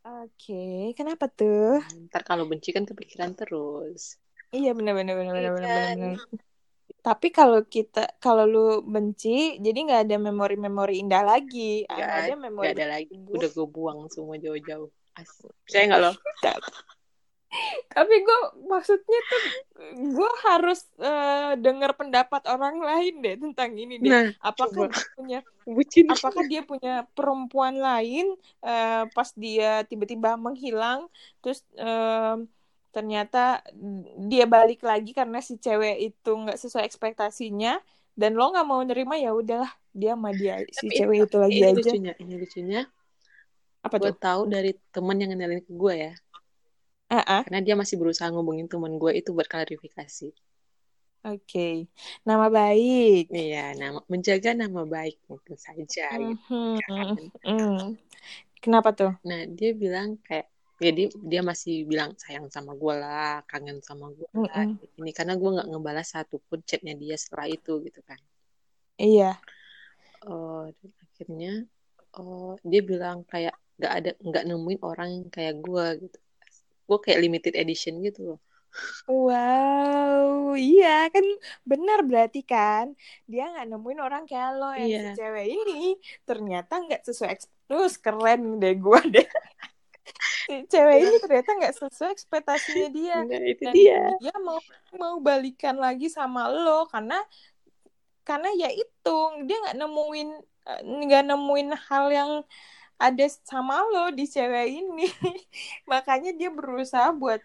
[0.04, 1.80] Oke, kenapa tuh?
[2.12, 4.20] Ntar kalau benci kan kepikiran terus.
[4.52, 5.96] Iya benar benar benar benar benar benar.
[5.96, 6.16] benar.
[7.00, 11.88] Tapi kalau kita kalau lu benci, jadi nggak ada memori-memori indah lagi.
[11.88, 12.68] Gak ada memori.
[12.68, 13.16] Gak ada lagi.
[13.16, 14.92] Udah gue buang semua jauh-jauh.
[15.72, 16.16] Saya nggak loh?
[17.94, 19.44] Tapi gue maksudnya tuh
[19.94, 24.10] gue harus uh, dengar pendapat orang lain deh tentang ini deh.
[24.10, 26.06] Nah, apakah dia punya Bucin.
[26.10, 28.34] apakah dia punya perempuan lain
[28.66, 31.06] uh, pas dia tiba-tiba menghilang
[31.40, 32.42] terus uh,
[32.94, 33.66] ternyata
[34.30, 37.82] dia balik lagi karena si cewek itu nggak sesuai ekspektasinya
[38.14, 41.38] dan lo nggak mau nerima ya udahlah dia sama dia si Tapi cewek itu, itu
[41.38, 41.74] lagi ini aja.
[41.74, 42.82] lucunya ini lucunya.
[43.84, 46.14] Apa gue tahu dari teman yang kenalin ke gue ya
[47.14, 47.42] Uh-uh.
[47.46, 50.34] Karena dia masih berusaha ngubungin teman gue itu buat klarifikasi.
[51.24, 51.76] Oke, okay.
[52.28, 53.32] nama baik.
[53.32, 56.12] Iya, nama menjaga nama baik mungkin saja.
[56.20, 56.72] Mm-hmm.
[56.76, 57.16] Gitu, kan?
[57.48, 57.86] mm.
[58.60, 59.16] Kenapa tuh?
[59.24, 60.52] Nah, dia bilang kayak
[60.84, 64.68] jadi ya dia masih bilang sayang sama gue lah, kangen sama gue lah.
[64.68, 65.00] Mm-hmm.
[65.00, 68.20] Ini karena gue nggak ngebalas satupun chatnya dia setelah itu gitu kan.
[69.00, 69.40] Iya.
[70.28, 71.54] Oh, dan akhirnya
[72.20, 76.18] oh dia bilang kayak nggak ada nggak nemuin orang yang kayak gue gitu
[76.84, 78.40] gue kayak limited edition gitu loh
[79.06, 81.22] Wow, iya kan
[81.62, 82.98] benar berarti kan
[83.30, 85.02] dia nggak nemuin orang kayak lo yang iya.
[85.14, 85.94] si cewek ini
[86.26, 87.38] ternyata nggak sesuai
[87.70, 89.28] terus keren deh gue deh
[90.50, 94.02] si cewek ini ternyata nggak sesuai ekspektasinya dia nah, itu dan dia.
[94.18, 94.60] dia mau
[94.98, 97.22] mau balikan lagi sama lo karena
[98.26, 102.32] karena ya itu dia nggak nemuin eh, nggak nemuin hal yang
[102.98, 105.08] ada sama lo di cewek ini.
[105.92, 107.42] Makanya dia berusaha buat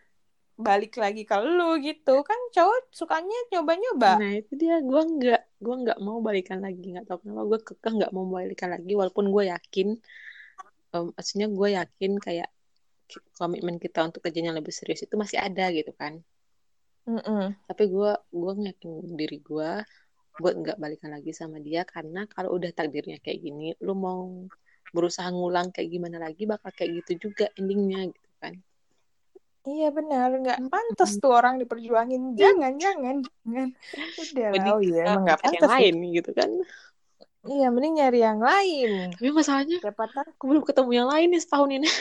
[0.58, 2.22] balik lagi ke lo gitu.
[2.26, 4.18] Kan cowok sukanya nyoba-nyoba.
[4.18, 4.82] Nah itu dia.
[4.82, 6.94] Gue nggak gue nggak mau balikan lagi.
[6.94, 9.88] Nggak tahu kenapa gue kekeh nggak mau balikan lagi walaupun gue yakin
[10.94, 12.50] um, maksudnya gue yakin kayak
[13.40, 16.20] komitmen kita untuk kerjanya lebih serius itu masih ada gitu kan.
[17.08, 17.44] Mm -mm.
[17.64, 19.80] tapi gue gue yakin diri gue
[20.38, 24.44] buat nggak balikan lagi sama dia karena kalau udah takdirnya kayak gini lu mau
[24.92, 28.54] berusaha ngulang kayak gimana lagi bakal kayak gitu juga endingnya gitu kan
[29.68, 32.40] Iya benar, nggak pantas tuh orang diperjuangin.
[32.40, 33.68] Jangan, jangan, jangan.
[34.16, 35.60] Udah lah, oh iya, emang nggak pantas.
[35.60, 36.50] Yang lain gitu kan.
[37.44, 39.12] Iya, mending nyari yang lain.
[39.12, 41.84] Tapi masalahnya, Siapa aku belum ketemu yang lain nih setahun ini.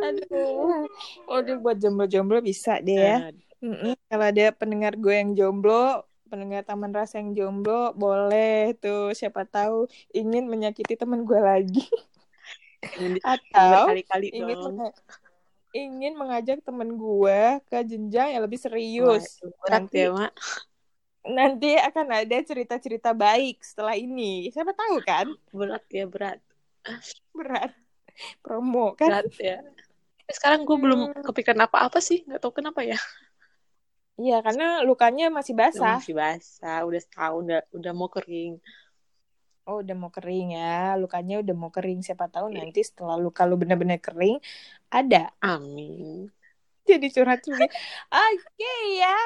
[0.00, 0.88] Aduh,
[1.28, 3.16] udah buat jomblo-jomblo bisa deh ya.
[3.60, 3.92] Mm -mm.
[4.08, 9.90] Kalau ada pendengar gue yang jomblo, pendengar taman rasa yang jomblo boleh tuh siapa tahu
[10.14, 11.84] ingin menyakiti teman gue lagi.
[13.26, 14.94] Atau kali-kali ingin dong.
[15.70, 19.42] ingin mengajak teman gue ke jenjang yang lebih serius.
[19.42, 20.32] Wah, nanti ya mak.
[21.20, 24.48] nanti akan ada cerita-cerita baik setelah ini.
[24.48, 25.28] Siapa tahu kan?
[25.52, 26.40] Berat ya berat.
[27.36, 27.74] Berat.
[28.40, 29.12] Promo kan?
[29.12, 29.58] Berat ya.
[30.30, 31.22] Sekarang gue belum hmm.
[31.26, 32.24] kepikiran apa-apa sih.
[32.24, 32.96] Nggak tahu kenapa ya
[34.20, 35.96] Iya, karena lukanya masih basah.
[35.96, 38.60] Masih basah, udah setahun udah udah mau kering.
[39.64, 40.98] Oh, udah mau kering ya.
[41.00, 42.04] Lukanya udah mau kering.
[42.04, 42.60] Siapa tahu iya.
[42.60, 44.36] nanti setelah luka lu benar-benar kering
[44.92, 45.32] ada.
[45.40, 46.28] Amin.
[46.84, 47.64] Jadi curhat juga.
[48.12, 49.16] Oke okay, ya.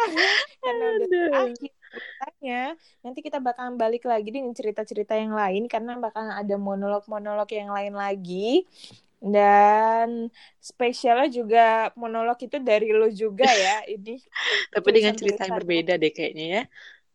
[0.63, 2.61] Karena udah akhir ceritanya.
[3.03, 7.95] Nanti kita bakal balik lagi dengan cerita-cerita yang lain karena bakal ada monolog-monolog yang lain
[7.95, 8.67] lagi.
[9.25, 10.29] Dan
[10.61, 14.21] spesialnya juga monolog itu dari lo juga ya ini.
[14.69, 16.63] Tapi dengan cerita yang berbeda deh kayaknya ya.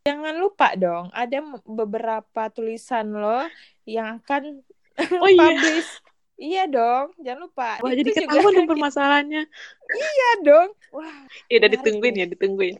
[0.09, 1.37] Jangan lupa dong, ada
[1.69, 3.45] beberapa tulisan lo
[3.85, 4.65] yang akan
[5.21, 5.53] oh, iya.
[5.53, 5.91] publish.
[6.39, 7.69] Iya dong, jangan lupa.
[7.83, 9.43] Wah, itu jadi ketahuan dong permasalahannya.
[9.93, 10.69] iya dong.
[10.95, 11.27] Wah.
[11.51, 12.75] Ya udah ditungguin ya, ditungguin.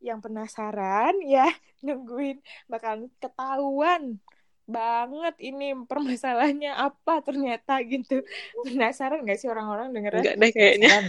[0.00, 1.46] Yang penasaran ya
[1.84, 4.18] nungguin bakal ketahuan
[4.66, 8.26] banget ini permasalahannya apa ternyata gitu
[8.66, 10.90] penasaran gak sih orang-orang dengerin Enggak deh kayaknya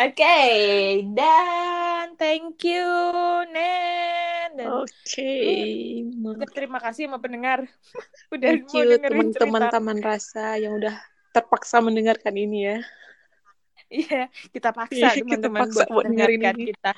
[0.00, 1.04] Oke, okay.
[1.12, 2.88] dan thank you
[3.52, 4.56] Nen.
[4.80, 4.88] Oke.
[5.04, 6.48] Okay.
[6.56, 7.68] Terima kasih sama pendengar.
[8.34, 10.96] udah thank you teman-teman Taman Rasa yang udah
[11.36, 12.78] terpaksa mendengarkan ini ya.
[13.90, 16.90] Iya, kita paksa iya, teman-teman buat, buat dengarkan kita.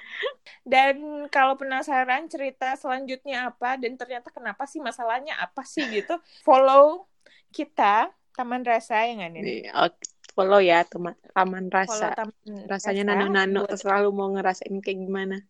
[0.61, 7.09] Dan kalau penasaran cerita selanjutnya apa dan ternyata kenapa sih masalahnya apa sih gitu, follow
[7.49, 9.64] kita Taman Rasa yang ini.
[10.36, 12.12] Follow ya teman Taman Rasa.
[12.12, 15.40] Taman Rasanya nano-nano selalu mau ngerasain kayak gimana.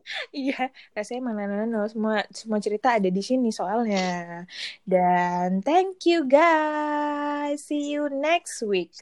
[0.32, 4.42] Iya, rasanya mana nano semua semua cerita ada di sini soalnya.
[4.82, 7.68] Dan thank you guys.
[7.68, 8.96] See you next week.